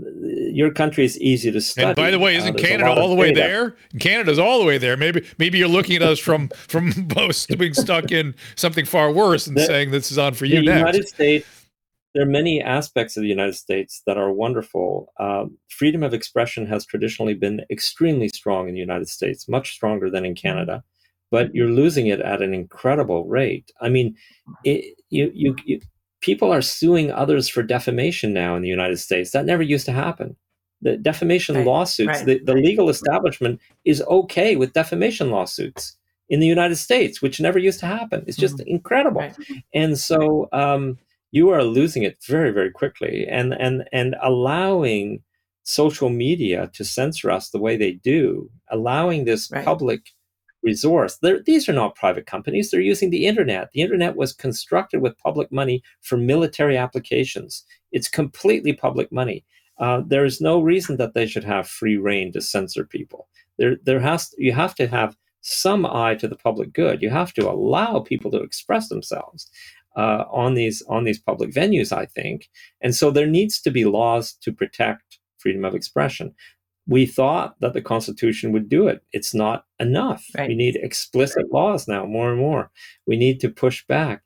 [0.53, 1.89] your country is easy to study.
[1.89, 3.41] And by the way, isn't uh, Canada all the way data.
[3.41, 3.77] there?
[4.01, 4.97] Canada's all the way there.
[4.97, 9.47] Maybe maybe you're looking at us from from both being stuck in something far worse
[9.47, 10.79] and the, saying this is on for you the next.
[10.79, 11.47] United States.
[12.15, 15.13] There are many aspects of the United States that are wonderful.
[15.21, 20.09] Um, freedom of expression has traditionally been extremely strong in the United States, much stronger
[20.09, 20.83] than in Canada
[21.31, 23.71] but you're losing it at an incredible rate.
[23.81, 24.17] I mean,
[24.65, 25.81] it, you, you, you,
[26.27, 29.31] people are suing others for defamation now in the United States.
[29.31, 30.35] That never used to happen.
[30.83, 32.65] The defamation right, lawsuits, right, the, the right.
[32.65, 35.97] legal establishment is okay with defamation lawsuits
[36.29, 38.25] in the United States, which never used to happen.
[38.27, 38.75] It's just mm-hmm.
[38.77, 39.31] incredible.
[39.73, 40.99] And so um,
[41.31, 45.23] you are losing it very, very quickly, and and and allowing
[45.63, 50.01] social media to censor us the way they do, allowing this public
[50.67, 51.17] resource.
[51.23, 52.71] They're, these are not private companies.
[52.71, 53.71] They're using the internet.
[53.73, 57.65] The internet was constructed with public money for military applications.
[57.93, 59.45] It's completely public money.
[59.79, 63.29] Uh, there is no reason that they should have free reign to censor people.
[63.59, 67.03] There, there has you have to have some eye to the public good.
[67.03, 69.49] You have to allow people to express themselves
[69.97, 71.93] uh, on these on these public venues.
[71.93, 72.49] I think,
[72.81, 76.35] and so there needs to be laws to protect freedom of expression
[76.89, 79.03] we thought that the Constitution would do it.
[79.13, 80.25] It's not enough.
[80.37, 80.49] Right.
[80.49, 82.71] We need explicit laws now, more and more.
[83.07, 84.23] We need to push back.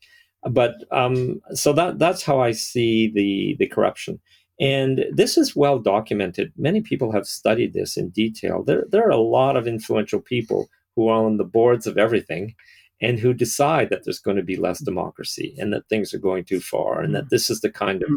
[0.49, 4.21] But um, so that that's how I see the the corruption.
[4.59, 6.53] And this is well documented.
[6.57, 8.63] Many people have studied this in detail.
[8.63, 12.55] There, there are a lot of influential people who are on the boards of everything
[13.01, 16.45] and who decide that there's going to be less democracy and that things are going
[16.45, 17.29] too far and that mm.
[17.31, 18.11] this is the kind of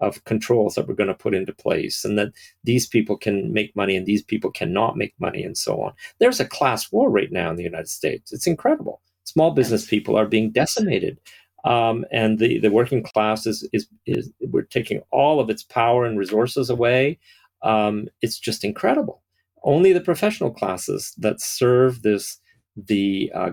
[0.00, 2.32] of controls that we're going to put into place and that
[2.64, 5.92] these people can make money and these people cannot make money and so on.
[6.18, 8.32] There's a class war right now in the United States.
[8.32, 9.00] It's incredible.
[9.24, 11.20] Small business people are being decimated.
[11.64, 16.04] Um, and the, the working class is, is, is, we're taking all of its power
[16.04, 17.18] and resources away.
[17.62, 19.22] Um, it's just incredible.
[19.62, 22.38] Only the professional classes that serve this,
[22.76, 23.50] the uh,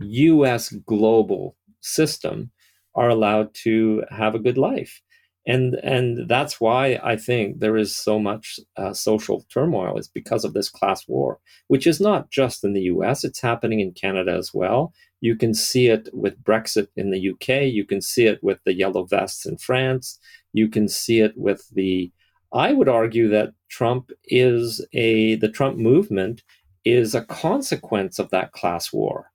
[0.00, 2.50] US global system
[2.94, 5.00] are allowed to have a good life
[5.46, 10.44] and and that's why I think there is so much uh, social turmoil is because
[10.44, 11.38] of this class war,
[11.68, 13.22] which is not just in the U.S.
[13.22, 14.92] It's happening in Canada as well.
[15.20, 17.72] You can see it with Brexit in the UK.
[17.72, 20.18] You can see it with the yellow vests in France.
[20.52, 22.10] You can see it with the.
[22.52, 26.42] I would argue that Trump is a the Trump movement
[26.84, 29.30] is a consequence of that class war,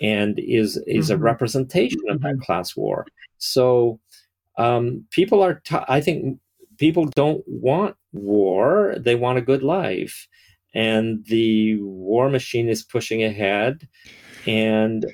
[0.00, 1.20] and is is mm-hmm.
[1.20, 2.42] a representation of that mm-hmm.
[2.42, 3.06] class war.
[3.38, 4.00] So
[4.56, 6.38] um, people are, t- I think
[6.78, 10.26] people don't want war, they want a good life.
[10.74, 13.86] And the war machine is pushing ahead,
[14.46, 15.04] and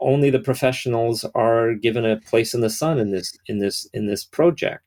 [0.00, 4.06] only the professionals are given a place in the sun in this in this in
[4.06, 4.84] this project.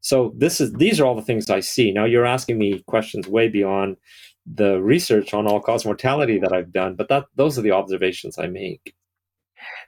[0.00, 1.90] So this is these are all the things I see.
[1.90, 3.96] Now you're asking me questions way beyond
[4.46, 8.38] the research on all cause mortality that I've done, but that those are the observations
[8.38, 8.94] I make.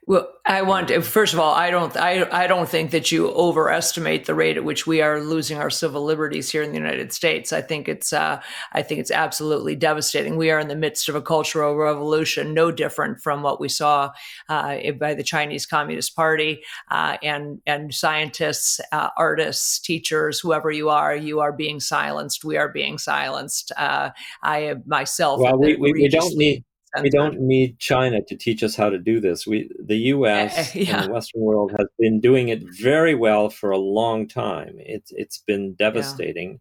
[0.06, 3.28] Well, I want to, first of all, I don't, I, I don't think that you
[3.28, 7.12] overestimate the rate at which we are losing our civil liberties here in the United
[7.12, 7.52] States.
[7.52, 8.40] I think it's, uh,
[8.72, 10.38] I think it's absolutely devastating.
[10.38, 14.12] We are in the midst of a cultural revolution, no different from what we saw
[14.48, 20.88] uh, by the Chinese Communist Party uh, and and scientists, uh, artists, teachers, whoever you
[20.88, 22.44] are, you are being silenced.
[22.44, 23.72] We are being silenced.
[23.76, 24.10] Uh,
[24.42, 26.64] I myself, well, we, we, we don't need
[27.02, 29.46] we don't need China to teach us how to do this.
[29.46, 30.74] We, the U.S.
[30.74, 30.96] yeah.
[31.00, 34.76] and the Western world has been doing it very well for a long time.
[34.78, 36.60] It's it's been devastating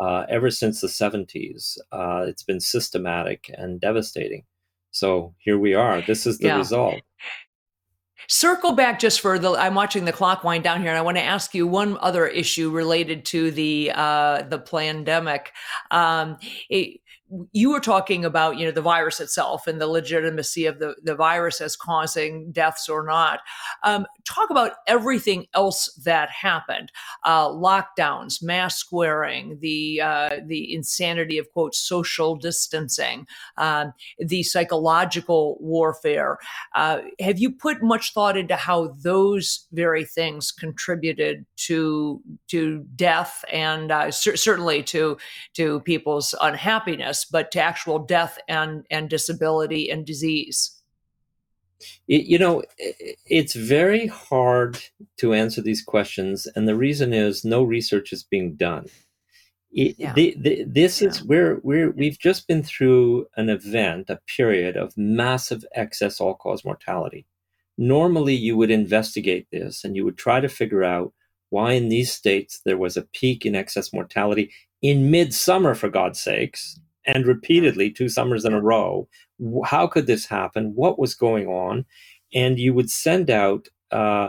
[0.00, 0.06] yeah.
[0.06, 1.78] uh, ever since the '70s.
[1.92, 4.44] Uh, it's been systematic and devastating.
[4.90, 6.00] So here we are.
[6.00, 6.56] This is the yeah.
[6.56, 7.02] result.
[8.28, 9.52] Circle back just for the.
[9.52, 12.26] I'm watching the clock wind down here, and I want to ask you one other
[12.26, 15.52] issue related to the uh, the pandemic.
[15.90, 16.38] Um,
[16.70, 17.00] it,
[17.52, 21.14] you were talking about you know the virus itself and the legitimacy of the, the
[21.14, 23.40] virus as causing deaths or not.
[23.82, 26.92] Um, talk about everything else that happened.
[27.24, 35.56] Uh, lockdowns mask wearing the uh, the insanity of quote social distancing um, the psychological
[35.60, 36.38] warfare.
[36.74, 43.44] Uh, have you put much thought into how those very things contributed to to death
[43.52, 45.16] and uh, c- certainly to
[45.54, 50.72] to people's unhappiness but to actual death and, and disability and disease?
[52.06, 52.62] You know,
[53.26, 54.78] it's very hard
[55.18, 58.86] to answer these questions, and the reason is no research is being done.
[59.72, 60.14] It, yeah.
[60.14, 61.08] the, the, this yeah.
[61.08, 66.34] is where we're we've just been through an event, a period of massive excess all
[66.34, 67.26] cause mortality.
[67.76, 71.12] Normally, you would investigate this and you would try to figure out
[71.50, 74.50] why in these states there was a peak in excess mortality
[74.80, 79.08] in midsummer, for God's sakes, and repeatedly two summers in a row.
[79.64, 80.72] How could this happen?
[80.74, 81.84] What was going on?
[82.34, 84.28] And you would send out uh,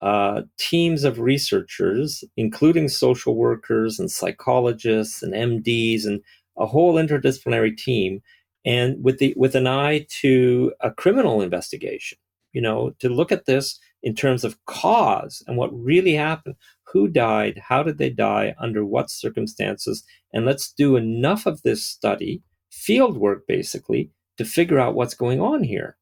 [0.00, 6.20] uh, teams of researchers, including social workers and psychologists and MDs and
[6.58, 8.22] a whole interdisciplinary team,
[8.64, 12.18] and with the with an eye to a criminal investigation.
[12.54, 16.54] You know, to look at this in terms of cause and what really happened.
[16.92, 17.60] Who died?
[17.68, 18.54] How did they die?
[18.60, 20.04] Under what circumstances?
[20.32, 25.40] And let's do enough of this study, field work basically, to figure out what's going
[25.40, 25.96] on here.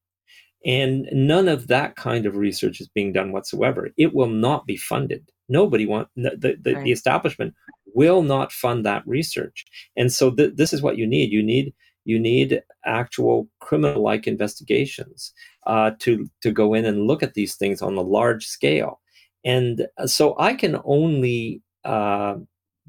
[0.64, 3.90] And none of that kind of research is being done whatsoever.
[3.96, 5.28] It will not be funded.
[5.48, 6.84] Nobody want the the, right.
[6.84, 7.55] the establishment
[7.94, 9.64] will not fund that research.
[9.96, 11.30] And so th- this is what you need.
[11.30, 11.74] You need
[12.05, 15.32] you need actual criminal-like investigations
[15.66, 19.00] uh, to to go in and look at these things on a large scale.
[19.44, 22.36] And uh, so I can only uh,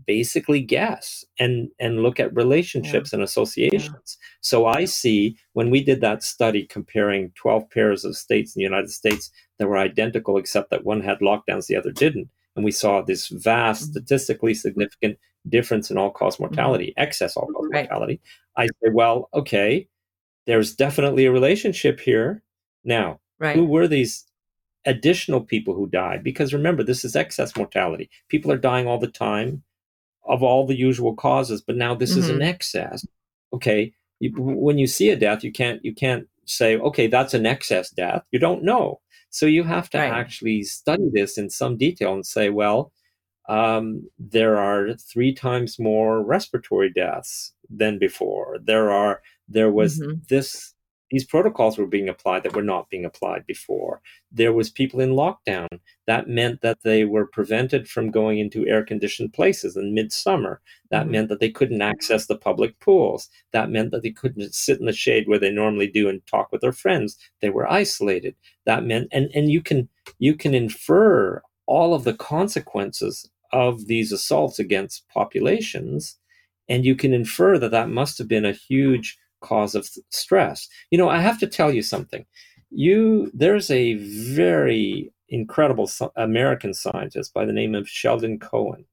[0.05, 3.17] basically guess and and look at relationships yeah.
[3.17, 4.17] and associations.
[4.19, 4.27] Yeah.
[4.41, 8.63] So I see when we did that study comparing 12 pairs of states in the
[8.63, 12.71] United States that were identical except that one had lockdowns, the other didn't, and we
[12.71, 13.91] saw this vast, mm-hmm.
[13.91, 15.17] statistically significant
[15.49, 16.43] difference in all-cause mm-hmm.
[16.43, 17.03] mortality, mm-hmm.
[17.03, 17.89] excess all-cause right.
[17.89, 18.21] mortality.
[18.57, 19.87] I say, well, okay,
[20.45, 22.43] there's definitely a relationship here.
[22.83, 23.55] Now, right.
[23.55, 24.25] who were these
[24.85, 26.23] additional people who died?
[26.23, 28.09] Because remember, this is excess mortality.
[28.29, 29.63] People are dying all the time
[30.25, 32.19] of all the usual causes, but now this mm-hmm.
[32.19, 32.43] is an mm-hmm.
[32.43, 33.05] excess.
[33.53, 37.45] Okay, you, when you see a death, you can't you can't say, okay, that's an
[37.45, 38.23] excess death.
[38.31, 40.11] You don't know, so you have to right.
[40.11, 42.91] actually study this in some detail and say, well,
[43.49, 48.57] um, there are three times more respiratory deaths than before.
[48.63, 50.19] There are there was mm-hmm.
[50.29, 50.73] this
[51.11, 54.01] these protocols were being applied that were not being applied before.
[54.31, 55.67] There was people in lockdown.
[56.07, 60.59] That meant that they were prevented from going into air-conditioned places in midsummer.
[60.89, 61.11] That mm-hmm.
[61.11, 63.29] meant that they couldn't access the public pools.
[63.51, 66.51] That meant that they couldn't sit in the shade where they normally do and talk
[66.51, 67.15] with their friends.
[67.41, 68.35] They were isolated.
[68.65, 74.11] That meant and, and you can you can infer all of the consequences of these
[74.11, 76.17] assaults against populations
[76.69, 80.67] and you can infer that that must have been a huge cause of stress.
[80.91, 82.25] You know, I have to tell you something.
[82.71, 88.85] You there's a very incredible American scientist by the name of Sheldon Cohen,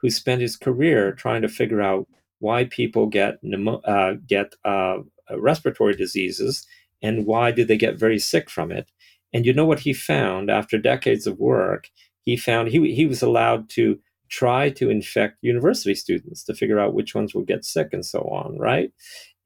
[0.00, 2.06] who spent his career trying to figure out
[2.38, 3.38] why people get
[3.84, 4.98] uh, get uh,
[5.36, 6.66] respiratory diseases
[7.02, 8.90] and why do they get very sick from it.
[9.32, 11.88] And you know what he found after decades of work?
[12.28, 13.98] He found he he was allowed to
[14.28, 18.18] try to infect university students to figure out which ones will get sick and so
[18.20, 18.92] on, right?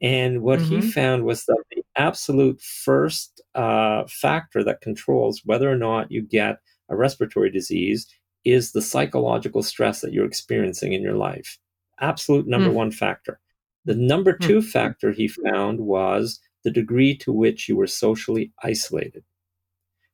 [0.00, 0.80] And what mm-hmm.
[0.80, 6.22] he found was that the absolute first uh, factor that controls whether or not you
[6.22, 6.56] get
[6.88, 8.08] a respiratory disease
[8.44, 11.60] is the psychological stress that you're experiencing in your life.
[12.00, 12.74] Absolute number mm.
[12.74, 13.38] one factor.
[13.84, 14.40] The number mm.
[14.40, 14.64] two mm.
[14.64, 19.22] factor he found was the degree to which you were socially isolated.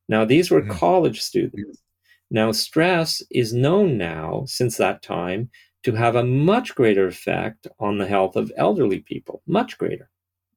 [0.07, 0.69] Now, these were mm.
[0.69, 1.81] college students.
[2.31, 5.49] Now, stress is known now since that time
[5.83, 10.09] to have a much greater effect on the health of elderly people, much greater.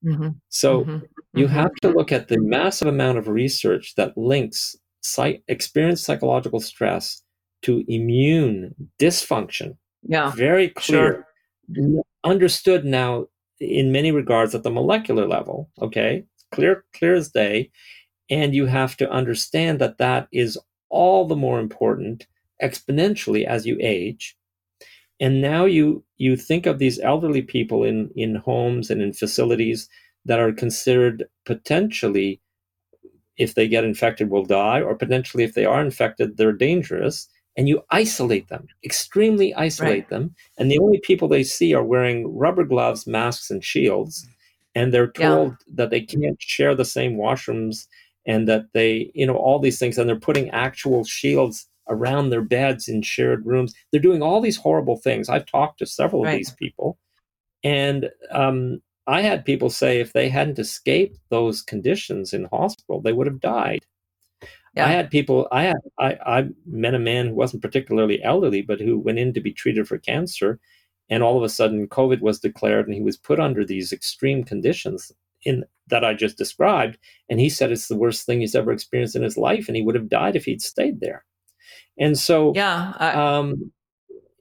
[0.04, 0.30] Mm-hmm.
[0.48, 0.98] So mm-hmm.
[1.38, 1.54] you mm-hmm.
[1.54, 7.22] have to look at the massive amount of research that links psych- experienced psychological stress
[7.62, 9.76] to immune dysfunction.
[10.02, 10.32] Yeah.
[10.32, 11.26] Very clear.
[11.74, 12.02] Sure.
[12.24, 13.26] Understood now
[13.60, 16.24] in many regards at the molecular level, okay?
[16.50, 17.70] Clear clear as day.
[18.28, 20.58] And you have to understand that that is
[20.92, 22.26] all the more important
[22.62, 24.36] exponentially as you age
[25.20, 29.88] and now you you think of these elderly people in in homes and in facilities
[30.24, 32.40] that are considered potentially
[33.38, 37.68] if they get infected will die or potentially if they are infected they're dangerous and
[37.68, 40.08] you isolate them extremely isolate right.
[40.10, 44.26] them and the only people they see are wearing rubber gloves masks and shields
[44.74, 45.74] and they're told yeah.
[45.74, 47.86] that they can't share the same washrooms
[48.26, 52.42] and that they you know all these things and they're putting actual shields around their
[52.42, 53.74] beds in shared rooms.
[53.90, 55.28] They're doing all these horrible things.
[55.28, 56.32] I've talked to several right.
[56.32, 56.98] of these people,
[57.64, 63.12] and um, I had people say if they hadn't escaped those conditions in hospital, they
[63.12, 63.84] would have died.
[64.74, 64.86] Yeah.
[64.86, 65.48] I had people.
[65.52, 65.76] I had.
[65.98, 69.52] I, I met a man who wasn't particularly elderly, but who went in to be
[69.52, 70.60] treated for cancer,
[71.10, 74.44] and all of a sudden, COVID was declared, and he was put under these extreme
[74.44, 75.12] conditions
[75.44, 76.98] in that I just described.
[77.28, 79.82] And he said it's the worst thing he's ever experienced in his life, and he
[79.82, 81.24] would have died if he'd stayed there.
[81.98, 83.70] And so, yeah, I, um,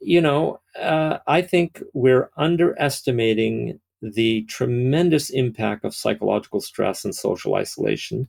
[0.01, 7.55] you know, uh, I think we're underestimating the tremendous impact of psychological stress and social
[7.55, 8.27] isolation.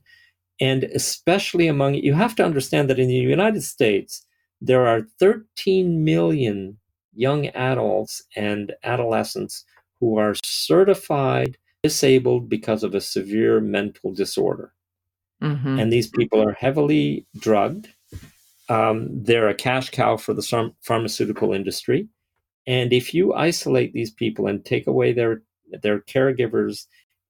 [0.61, 4.25] And especially among, you have to understand that in the United States,
[4.61, 6.77] there are 13 million
[7.15, 9.65] young adults and adolescents
[9.99, 14.73] who are certified disabled because of a severe mental disorder.
[15.41, 15.79] Mm-hmm.
[15.79, 17.89] And these people are heavily drugged.
[18.69, 22.07] Um, they're a cash cow for the pharmaceutical industry.
[22.65, 25.41] And if you isolate these people and take away their,
[25.81, 26.85] their caregivers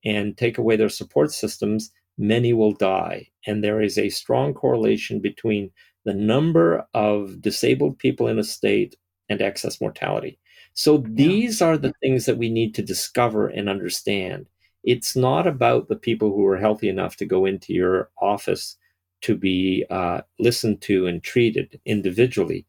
[0.06, 3.28] and take away their support systems, many will die.
[3.48, 5.72] And there is a strong correlation between
[6.06, 8.96] the number of disabled people in a state
[9.30, 10.38] and excess mortality.
[10.74, 14.48] So these are the things that we need to discover and understand.
[14.84, 18.78] It's not about the people who are healthy enough to go into your office
[19.22, 22.66] to be uh, listened to and treated individually.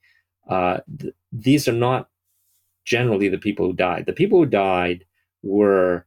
[0.48, 2.08] Uh, th- these are not
[2.84, 4.06] generally the people who died.
[4.06, 5.04] The people who died
[5.42, 6.06] were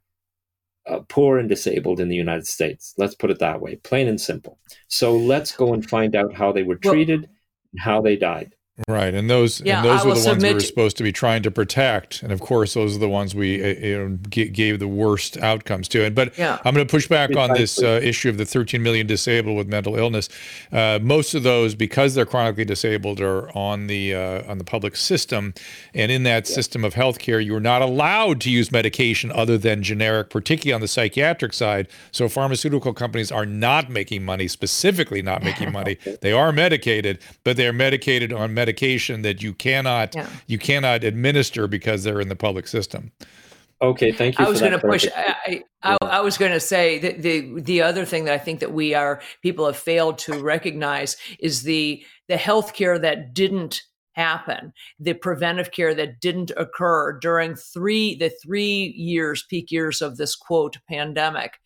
[0.87, 2.93] uh, poor and disabled in the United States.
[2.97, 4.59] Let's put it that way, plain and simple.
[4.87, 7.29] So let's go and find out how they were treated, well,
[7.73, 8.55] and how they died.
[8.87, 11.41] Right, and those yeah, and those were the ones we were supposed to be trying
[11.41, 14.77] to protect, and of course, those are the ones we uh, you know, g- gave
[14.77, 16.05] the worst outcomes to.
[16.05, 16.59] And but yeah.
[16.63, 19.67] I'm going to push back on this uh, issue of the 13 million disabled with
[19.67, 20.29] mental illness.
[20.71, 24.95] Uh, most of those, because they're chronically disabled, are on the uh, on the public
[24.95, 25.55] system,
[25.95, 26.55] and in that yeah.
[26.55, 30.81] system of healthcare, you are not allowed to use medication other than generic, particularly on
[30.81, 31.87] the psychiatric side.
[32.11, 35.97] So pharmaceutical companies are not making money, specifically not making money.
[36.21, 40.27] they are medicated, but they're medicated on medication medication that you cannot yeah.
[40.47, 43.11] you cannot administer because they're in the public system.
[43.81, 44.45] Okay, thank you.
[44.45, 45.07] I was going to push.
[45.15, 48.59] I, I, I, was going to say that the the other thing that I think
[48.59, 54.73] that we are people have failed to recognize is the the healthcare that didn't happen,
[54.99, 60.35] the preventive care that didn't occur during three the three years peak years of this
[60.35, 61.59] quote pandemic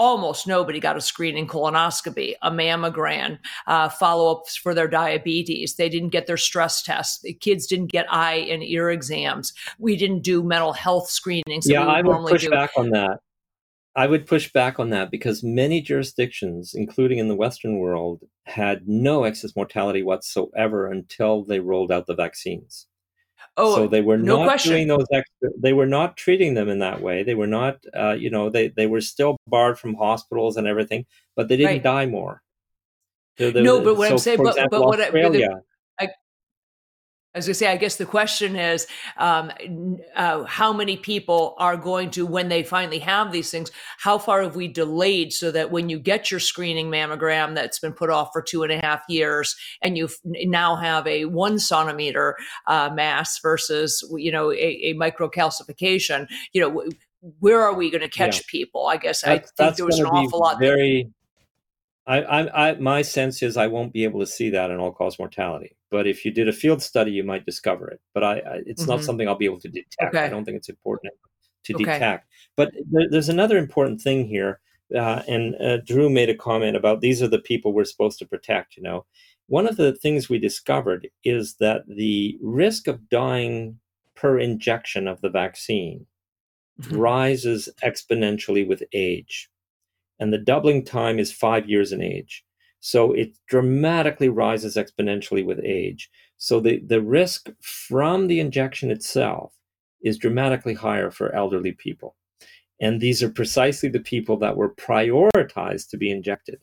[0.00, 5.74] almost nobody got a screening colonoscopy, a mammogram, uh, follow ups for their diabetes.
[5.74, 7.20] They didn't get their stress tests.
[7.20, 9.52] The kids didn't get eye and ear exams.
[9.78, 11.68] We didn't do mental health screenings.
[11.68, 12.50] Yeah, would I would push do.
[12.50, 13.18] back on that.
[13.94, 18.88] I would push back on that because many jurisdictions, including in the Western world, had
[18.88, 22.86] no excess mortality whatsoever until they rolled out the vaccines.
[23.56, 24.72] Oh, so they were no not question.
[24.72, 27.22] doing those extra, they were not treating them in that way.
[27.22, 31.04] They were not, uh, you know, they, they were still barred from hospitals and everything,
[31.36, 31.82] but they didn't right.
[31.82, 32.42] die more.
[33.38, 35.69] no, but what so I'm saying, but, example, but what Australia, I,
[37.32, 39.52] as I say, I guess the question is um,
[40.16, 44.42] uh, how many people are going to, when they finally have these things, how far
[44.42, 48.30] have we delayed so that when you get your screening mammogram that's been put off
[48.32, 53.38] for two and a half years and you now have a one centimeter uh, mass
[53.38, 56.84] versus, you know, a, a microcalcification, you know,
[57.38, 58.46] where are we going to catch yeah.
[58.48, 58.86] people?
[58.86, 60.58] I guess that's, I think there was an awful lot.
[60.58, 61.10] Very,
[62.08, 64.90] I, I, I, my sense is I won't be able to see that in all
[64.90, 65.76] cause mortality.
[65.90, 68.00] But if you did a field study, you might discover it.
[68.14, 68.92] But I, I it's mm-hmm.
[68.92, 70.14] not something I'll be able to detect.
[70.14, 70.24] Okay.
[70.24, 71.12] I don't think it's important
[71.64, 71.84] to okay.
[71.84, 72.28] detect.
[72.56, 74.60] But there, there's another important thing here.
[74.94, 78.26] Uh, and uh, Drew made a comment about these are the people we're supposed to
[78.26, 78.76] protect.
[78.76, 79.06] You know,
[79.46, 83.78] one of the things we discovered is that the risk of dying
[84.14, 86.06] per injection of the vaccine
[86.80, 86.96] mm-hmm.
[86.96, 89.48] rises exponentially with age,
[90.18, 92.44] and the doubling time is five years in age.
[92.80, 96.10] So it dramatically rises exponentially with age.
[96.38, 99.52] So the, the risk from the injection itself
[100.02, 102.16] is dramatically higher for elderly people.
[102.80, 106.60] And these are precisely the people that were prioritized to be injected.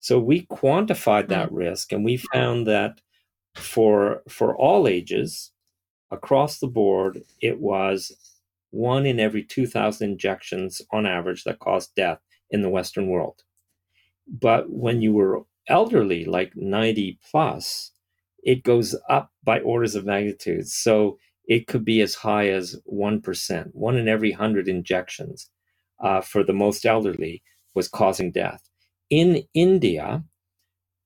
[0.00, 1.56] So we quantified that mm-hmm.
[1.56, 3.00] risk and we found that
[3.54, 5.50] for for all ages
[6.10, 8.12] across the board it was
[8.70, 12.20] one in every 2000 injections on average that caused death
[12.50, 13.42] in the western world
[14.30, 17.92] but when you were elderly, like 90 plus,
[18.42, 20.68] it goes up by orders of magnitude.
[20.68, 25.50] So it could be as high as 1%, one in every 100 injections
[26.02, 27.42] uh, for the most elderly
[27.74, 28.62] was causing death.
[29.10, 30.24] In India,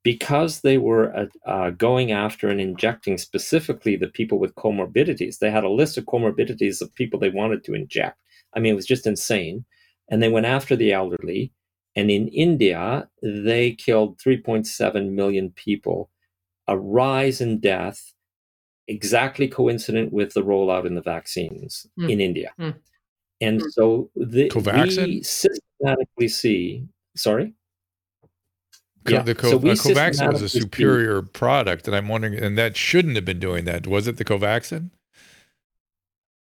[0.02, 5.50] because they were uh, uh, going after and injecting specifically the people with comorbidities, they
[5.50, 8.18] had a list of comorbidities of people they wanted to inject.
[8.54, 9.64] I mean, it was just insane.
[10.10, 11.52] And they went after the elderly
[11.96, 16.10] and in India, they killed 3.7 million people,
[16.66, 18.12] a rise in death
[18.88, 22.10] exactly coincident with the rollout in the vaccines mm.
[22.10, 22.52] in India.
[22.58, 22.74] Mm.
[23.40, 23.70] And mm.
[23.70, 26.84] so the, we systematically see,
[27.16, 27.54] sorry?
[29.04, 29.22] Co- yeah.
[29.22, 32.76] The co- so uh, Covaxin was a superior see, product, and I'm wondering, and that
[32.76, 33.86] shouldn't have been doing that.
[33.86, 34.90] Was it the Covaxin?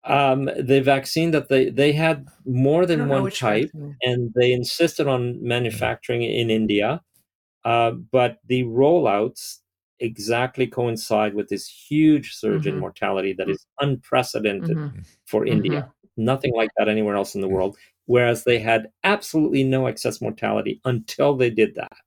[0.05, 3.71] Um, the vaccine that they they had more than one type,
[4.01, 7.01] and they insisted on manufacturing it in India.
[7.63, 9.57] Uh, but the rollouts
[9.99, 12.75] exactly coincide with this huge surge mm-hmm.
[12.75, 14.99] in mortality that is unprecedented mm-hmm.
[15.25, 15.81] for India.
[15.81, 16.25] Mm-hmm.
[16.25, 17.77] Nothing like that anywhere else in the world.
[18.05, 21.97] Whereas they had absolutely no excess mortality until they did that.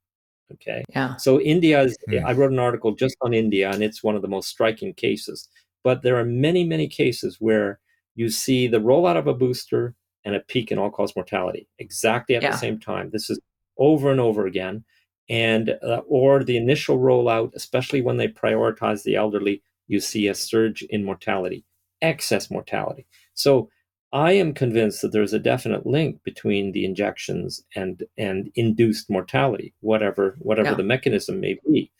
[0.53, 0.85] Okay.
[0.91, 1.17] Yeah.
[1.17, 2.25] So India is, hmm.
[2.25, 5.49] I wrote an article just on India, and it's one of the most striking cases.
[5.85, 7.81] But there are many, many cases where
[8.19, 12.35] you see the rollout of a booster and a peak in all cause mortality exactly
[12.35, 12.51] at yeah.
[12.51, 13.11] the same time.
[13.13, 13.39] This is
[13.79, 14.85] over and over again.
[15.31, 20.35] And, uh, or the initial rollout, especially when they prioritize the elderly, you see a
[20.35, 21.65] surge in mortality,
[22.03, 23.07] excess mortality.
[23.35, 23.71] So
[24.13, 29.75] I am convinced that there's a definite link between the injections and and induced mortality,
[29.81, 30.77] whatever whatever yeah.
[30.77, 31.93] the mechanism may be,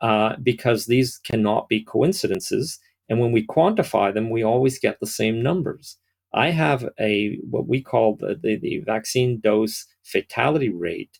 [0.00, 2.78] uh, because these cannot be coincidences.
[3.12, 5.98] And when we quantify them, we always get the same numbers.
[6.32, 11.18] I have a what we call the, the, the vaccine dose fatality rate,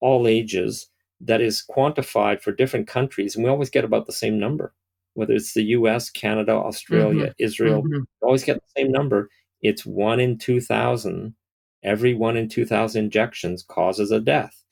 [0.00, 0.88] all ages,
[1.20, 4.74] that is quantified for different countries, and we always get about the same number.
[5.14, 7.44] Whether it's the U.S., Canada, Australia, mm-hmm.
[7.44, 8.02] Israel, mm-hmm.
[8.20, 9.30] always get the same number
[9.62, 11.36] it's one in 2,000.
[11.84, 14.64] Every one in 2,000 injections causes a death,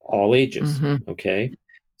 [0.00, 0.78] all ages.
[0.78, 1.10] Mm-hmm.
[1.10, 1.52] Okay.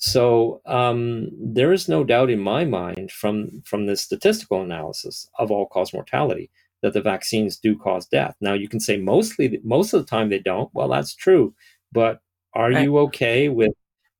[0.06, 5.50] So um, there is no doubt in my mind from, from the statistical analysis of
[5.50, 6.50] all cause mortality
[6.82, 8.36] that the vaccines do cause death.
[8.38, 10.68] Now you can say mostly most of the time they don't.
[10.74, 11.54] Well, that's true.
[11.90, 12.20] But
[12.52, 12.84] are right.
[12.84, 13.72] you okay with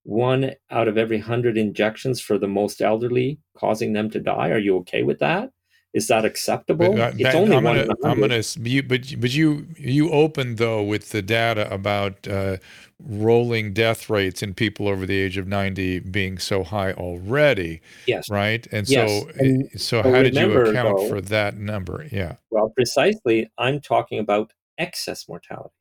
[0.04, 4.48] one out of every hundred injections for the most elderly causing them to die?
[4.48, 5.50] Are you okay with that?
[5.94, 6.92] Is that acceptable?
[6.92, 10.82] But, uh, it's only I'm gonna, I'm gonna, you, but but you you opened though
[10.82, 12.56] with the data about uh,
[13.00, 17.80] rolling death rates in people over the age of 90 being so high already.
[18.06, 18.28] Yes.
[18.28, 18.66] Right.
[18.72, 19.08] And yes.
[19.08, 22.08] so and, so how did you account though, for that number?
[22.10, 22.36] Yeah.
[22.50, 23.50] Well, precisely.
[23.56, 25.74] I'm talking about excess mortality.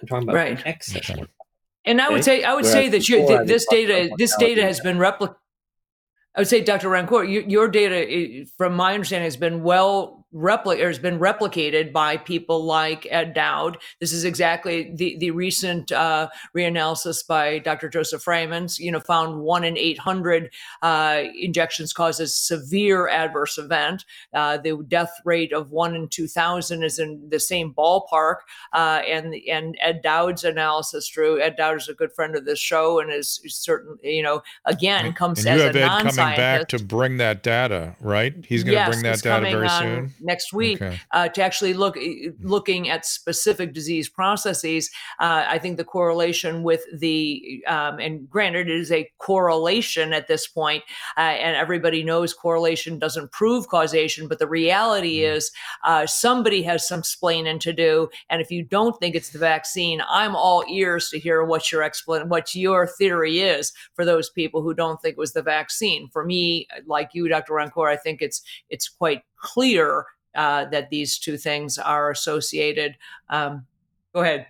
[0.00, 0.62] I'm talking about right.
[0.64, 1.14] excess okay.
[1.14, 1.32] mortality.
[1.84, 4.78] And I would say I would Whereas say that you, this data this data has
[4.80, 5.34] been replicated
[6.38, 6.88] I would say, Dr.
[6.88, 12.16] Rancourt, you, your data, from my understanding, has been well repli- has been replicated by
[12.16, 13.78] people like Ed Dowd.
[14.00, 17.88] This is exactly the the recent uh, reanalysis by Dr.
[17.88, 18.78] Joseph Fraiman.
[18.78, 20.50] You know, found one in eight hundred
[20.82, 24.04] uh, injections causes severe adverse event.
[24.34, 28.36] Uh, the death rate of one in two thousand is in the same ballpark.
[28.72, 31.40] Uh, and and Ed Dowd's analysis, Drew.
[31.40, 33.96] Ed Dowd is a good friend of this show and is certain.
[34.02, 38.34] You know, again comes and as a Ed coming back to bring that data, right?
[38.46, 41.00] He's going to yes, bring that data very soon next week okay.
[41.12, 41.98] uh, to actually look
[42.40, 44.90] looking at specific disease processes.
[45.18, 50.28] Uh, I think the correlation with the um, and granted it is a correlation at
[50.28, 50.82] this point,
[51.16, 55.34] uh, and everybody knows correlation doesn't prove causation, but the reality mm.
[55.34, 55.50] is
[55.84, 60.02] uh, somebody has some splaining to do, and if you don't think it's the vaccine,
[60.08, 64.62] I'm all ears to hear what your explanation, what your theory is for those people
[64.62, 66.08] who don't think it was the vaccine.
[66.08, 67.54] For me, like you, Dr.
[67.54, 72.96] Rancourt, I think it's it's quite clear uh, that these two things are associated.
[73.28, 73.66] Um,
[74.14, 74.46] go ahead.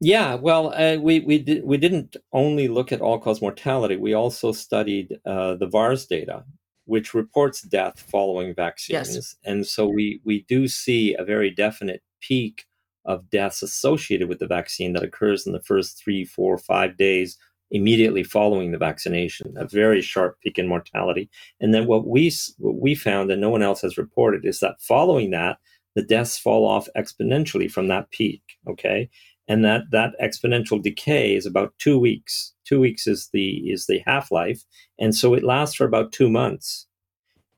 [0.00, 3.96] Yeah, well, uh, we we did, we didn't only look at all cause mortality.
[3.96, 6.44] We also studied uh, the VAERS data,
[6.84, 9.34] which reports death following vaccines, yes.
[9.44, 12.66] and so we we do see a very definite peak
[13.04, 17.38] of deaths associated with the vaccine that occurs in the first three, four, five days
[17.70, 21.28] immediately following the vaccination, a very sharp peak in mortality.
[21.60, 24.80] And then what we what we found and no one else has reported is that
[24.80, 25.58] following that,
[25.94, 28.42] the deaths fall off exponentially from that peak.
[28.68, 29.08] Okay,
[29.48, 32.54] and that that exponential decay is about two weeks.
[32.64, 34.64] Two weeks is the is the half life,
[34.98, 36.86] and so it lasts for about two months.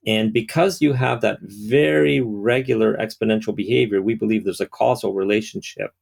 [0.07, 5.93] And because you have that very regular exponential behavior, we believe there's a causal relationship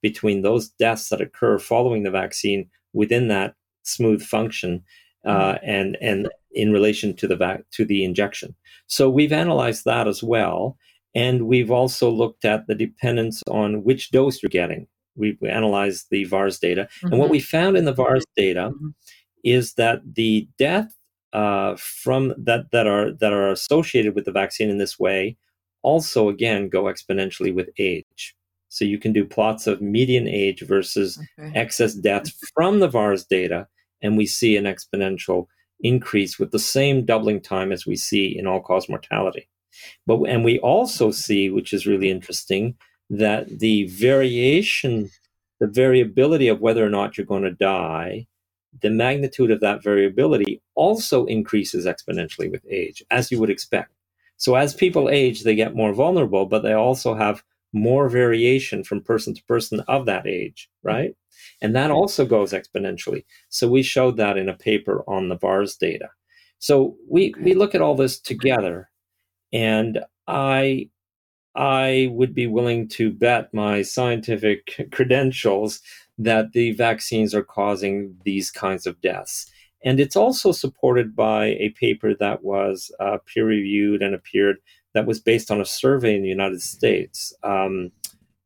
[0.00, 4.82] between those deaths that occur following the vaccine within that smooth function
[5.24, 5.64] uh, mm-hmm.
[5.64, 8.54] and and in relation to the vac- to the injection.
[8.86, 10.76] So we've analyzed that as well,
[11.14, 14.86] and we've also looked at the dependence on which dose you're getting.
[15.16, 17.08] We've analyzed the VAERS data, mm-hmm.
[17.08, 17.32] and what mm-hmm.
[17.32, 18.88] we found in the VAERS data mm-hmm.
[19.44, 20.94] is that the death
[21.32, 25.36] uh, from that that are that are associated with the vaccine in this way
[25.82, 28.34] also again go exponentially with age.
[28.68, 31.52] So you can do plots of median age versus okay.
[31.58, 33.66] excess deaths from the VAERS data
[34.02, 35.46] and we see an exponential
[35.80, 39.48] increase with the same doubling time as we see in all cause mortality.
[40.06, 42.74] But and we also see, which is really interesting,
[43.10, 45.10] that the variation,
[45.60, 48.26] the variability of whether or not you're going to die,
[48.82, 53.92] the magnitude of that variability also increases exponentially with age, as you would expect.
[54.36, 57.42] So as people age, they get more vulnerable, but they also have
[57.72, 61.14] more variation from person to person of that age, right?
[61.60, 63.24] And that also goes exponentially.
[63.48, 66.10] So we showed that in a paper on the VAERS data.
[66.58, 68.90] So we, we look at all this together,
[69.52, 70.90] and I
[71.54, 75.80] I would be willing to bet my scientific credentials
[76.18, 79.50] that the vaccines are causing these kinds of deaths.
[79.84, 84.58] And it's also supported by a paper that was uh, peer reviewed and appeared
[84.94, 87.32] that was based on a survey in the United States.
[87.42, 87.90] Um,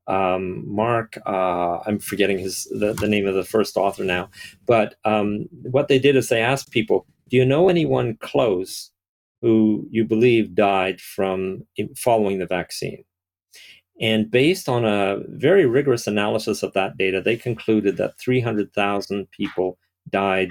[0.09, 4.31] um, Mark, uh, I'm forgetting his the, the, name of the first author now,
[4.67, 8.91] but um, what they did is they asked people, "Do you know anyone close
[9.41, 11.65] who you believe died from
[11.97, 13.05] following the vaccine?"
[14.01, 19.79] And based on a very rigorous analysis of that data, they concluded that 300,000 people
[20.11, 20.49] died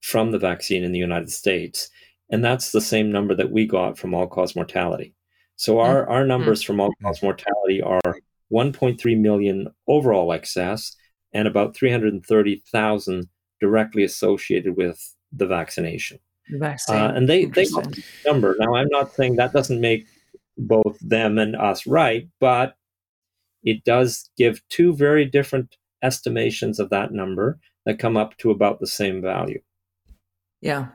[0.00, 1.90] from the vaccine in the United States.
[2.30, 5.14] And that's the same number that we got from all cause mortality.
[5.56, 6.12] So our, mm-hmm.
[6.12, 6.66] our numbers mm-hmm.
[6.66, 8.00] from all cause mortality are
[8.52, 10.96] 1.3 million overall excess
[11.32, 13.28] and about 330,000
[13.60, 16.18] directly associated with the vaccination.
[16.50, 16.96] Vaccine.
[16.96, 18.56] Uh, and they, they got the number.
[18.58, 20.06] Now, I'm not saying that doesn't make
[20.56, 22.76] both them and us right, but
[23.62, 28.78] it does give two very different estimations of that number that come up to about
[28.78, 29.60] the same value.
[30.60, 30.88] Yeah.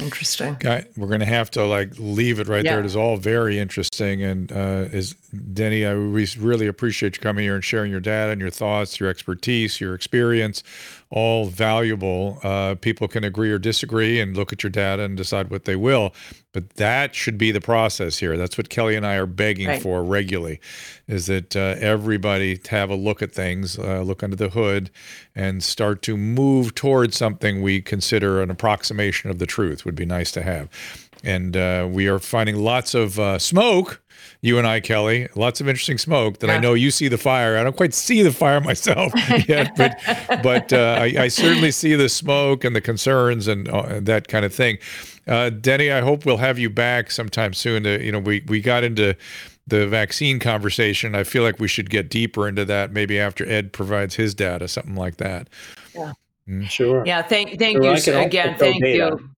[0.00, 0.54] Interesting.
[0.54, 2.72] Okay, we're going to have to like leave it right yeah.
[2.72, 2.80] there.
[2.80, 5.14] It is all very interesting, and uh, is
[5.52, 8.98] Denis, I we really appreciate you coming here and sharing your data and your thoughts,
[8.98, 10.62] your expertise, your experience,
[11.10, 12.38] all valuable.
[12.42, 15.74] Uh, people can agree or disagree and look at your data and decide what they
[15.74, 16.14] will,
[16.52, 18.36] but that should be the process here.
[18.36, 19.82] That's what Kelly and I are begging right.
[19.82, 20.60] for regularly,
[21.08, 24.90] is that uh, everybody have a look at things, uh, look under the hood,
[25.34, 29.84] and start to move towards something we consider an approximation of the truth.
[29.84, 30.68] Would be nice to have,
[31.24, 34.00] and uh, we are finding lots of uh, smoke
[34.40, 35.28] you and I, Kelly.
[35.34, 36.54] Lots of interesting smoke that yeah.
[36.54, 37.56] I know you see the fire.
[37.56, 39.12] I don't quite see the fire myself
[39.48, 40.00] yet, but
[40.42, 44.44] but uh, I, I, certainly see the smoke and the concerns and uh, that kind
[44.44, 44.78] of thing.
[45.26, 47.84] Uh, Denis, I hope we'll have you back sometime soon.
[47.84, 49.16] To, you know, we we got into
[49.66, 51.14] the vaccine conversation.
[51.14, 52.92] I feel like we should get deeper into that.
[52.92, 55.48] Maybe after Ed provides his data, something like that.
[55.94, 56.12] Yeah.
[56.48, 56.68] Mm.
[56.68, 57.04] Sure.
[57.06, 57.22] Yeah.
[57.22, 58.56] Thank thank sure, you again.
[58.58, 59.18] Thank data.
[59.18, 59.30] you.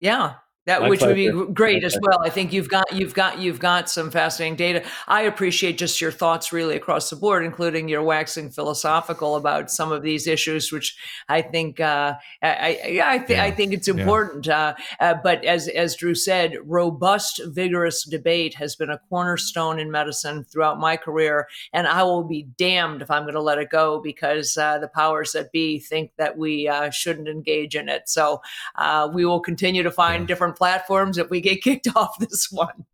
[0.00, 0.34] Yeah.
[0.68, 1.34] That My which pleasure.
[1.34, 2.20] would be great as well.
[2.22, 4.84] I think you've got you've got you've got some fascinating data.
[5.06, 9.92] I appreciate just your thoughts really across the board, including your waxing philosophical about some
[9.92, 10.94] of these issues, which
[11.26, 13.44] I think uh, I I, I, th- yeah.
[13.44, 14.44] I, think it's important.
[14.44, 14.58] Yeah.
[14.58, 19.90] Uh, uh, but as as Drew said, robust, vigorous debate has been a cornerstone in
[19.90, 23.70] medicine throughout my career, and I will be damned if I'm going to let it
[23.70, 28.06] go because uh, the powers that be think that we uh, shouldn't engage in it.
[28.10, 28.42] So
[28.74, 30.26] uh, we will continue to find yeah.
[30.26, 32.84] different platforms if we get kicked off this one.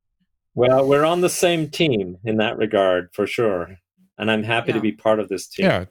[0.55, 3.77] Well, we're on the same team in that regard for sure.
[4.19, 4.75] And I'm happy yeah.
[4.75, 5.67] to be part of this team.
[5.67, 5.85] Yeah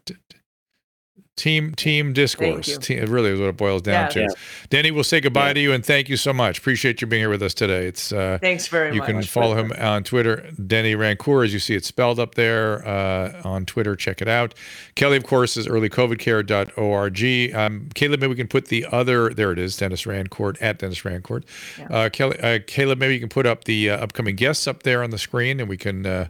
[1.36, 2.78] team team discourse.
[2.78, 4.22] team, really is what it boils down yeah, to.
[4.22, 4.28] Yeah.
[4.70, 5.54] danny we'll say goodbye yeah.
[5.54, 6.60] to you and thank you so much.
[6.60, 7.88] Appreciate you being here with us today.
[7.88, 11.54] It's uh thanks very you much you can follow him on twitter Denis rancourt as
[11.54, 13.96] you see it spelled up there uh, on twitter.
[13.96, 14.54] Check it out.
[14.96, 19.60] Kelly of course is earlycovidcare.org um, caleb maybe we can put the other there it
[19.60, 21.46] is Denis rancourt at Denis rancourt.
[21.90, 25.04] Uh, kelly uh, caleb maybe you can put up the uh, upcoming guests up there
[25.04, 26.28] on the screen and we can uh,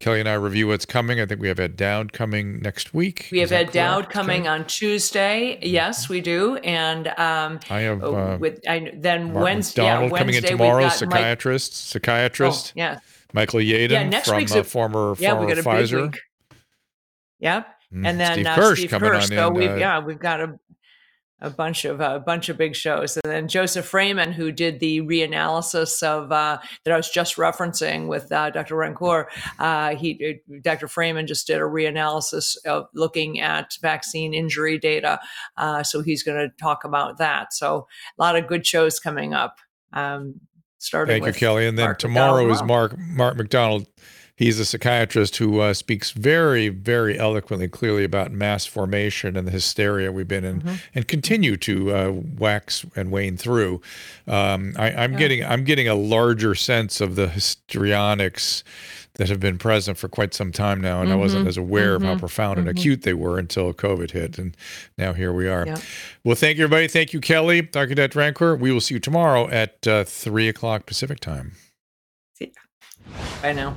[0.00, 1.20] Kelly and I review what's coming.
[1.20, 3.28] I think we have Ed Dowd coming next week.
[3.32, 5.58] We have Ed Dowd coming on Tuesday.
[5.62, 6.56] Yes, we do.
[6.56, 9.84] And um, I have oh, uh, with I, then Mark Wednesday.
[9.84, 10.88] Yeah, Wednesday coming in tomorrow.
[10.88, 12.72] Psychiatrist, Mike, psychiatrist.
[12.76, 12.98] Oh, yeah.
[13.32, 16.16] Michael Yeadon yeah, from a, former yeah, former we got a Pfizer.
[17.40, 17.68] Yep.
[17.92, 19.22] Mm, and then Steve uh, Kirsch Steve coming Kirsch.
[19.24, 20.58] on so in, we've uh, yeah we've got a
[21.40, 24.80] a bunch of a uh, bunch of big shows, and then Joseph Fraiman, who did
[24.80, 28.76] the reanalysis of uh, that I was just referencing with uh, Dr.
[28.76, 29.26] Rancourt.
[29.58, 30.86] Uh, he, Dr.
[30.86, 35.20] Fraiman, just did a reanalysis of looking at vaccine injury data,
[35.56, 37.52] uh, so he's going to talk about that.
[37.52, 37.86] So
[38.18, 39.58] a lot of good shows coming up.
[39.92, 40.40] Um,
[40.78, 41.22] starting.
[41.22, 41.66] Thank you, Kelly.
[41.66, 42.56] And then Mark tomorrow McDonald.
[42.56, 43.86] is Mark Mark McDonald
[44.36, 49.52] He's a psychiatrist who uh, speaks very, very eloquently, clearly about mass formation and the
[49.52, 50.74] hysteria we've been in mm-hmm.
[50.94, 53.80] and continue to uh, wax and wane through.
[54.26, 55.18] Um, I, am yeah.
[55.18, 58.64] getting, I'm getting a larger sense of the histrionics
[59.14, 61.18] that have been present for quite some time now, and mm-hmm.
[61.18, 61.48] I wasn't mm-hmm.
[61.50, 61.96] as aware mm-hmm.
[61.96, 62.18] of how mm-hmm.
[62.18, 62.76] profound and mm-hmm.
[62.76, 64.56] acute they were until COVID hit, and
[64.98, 65.66] now here we are.
[65.66, 65.78] Yeah.
[66.24, 66.88] Well, thank you, everybody.
[66.88, 67.94] Thank you, Kelly, Dr.
[67.94, 68.58] Det Rancourt.
[68.58, 71.52] We will see you tomorrow at uh, three o'clock Pacific time.
[72.34, 73.12] See ya.
[73.40, 73.76] Bye now.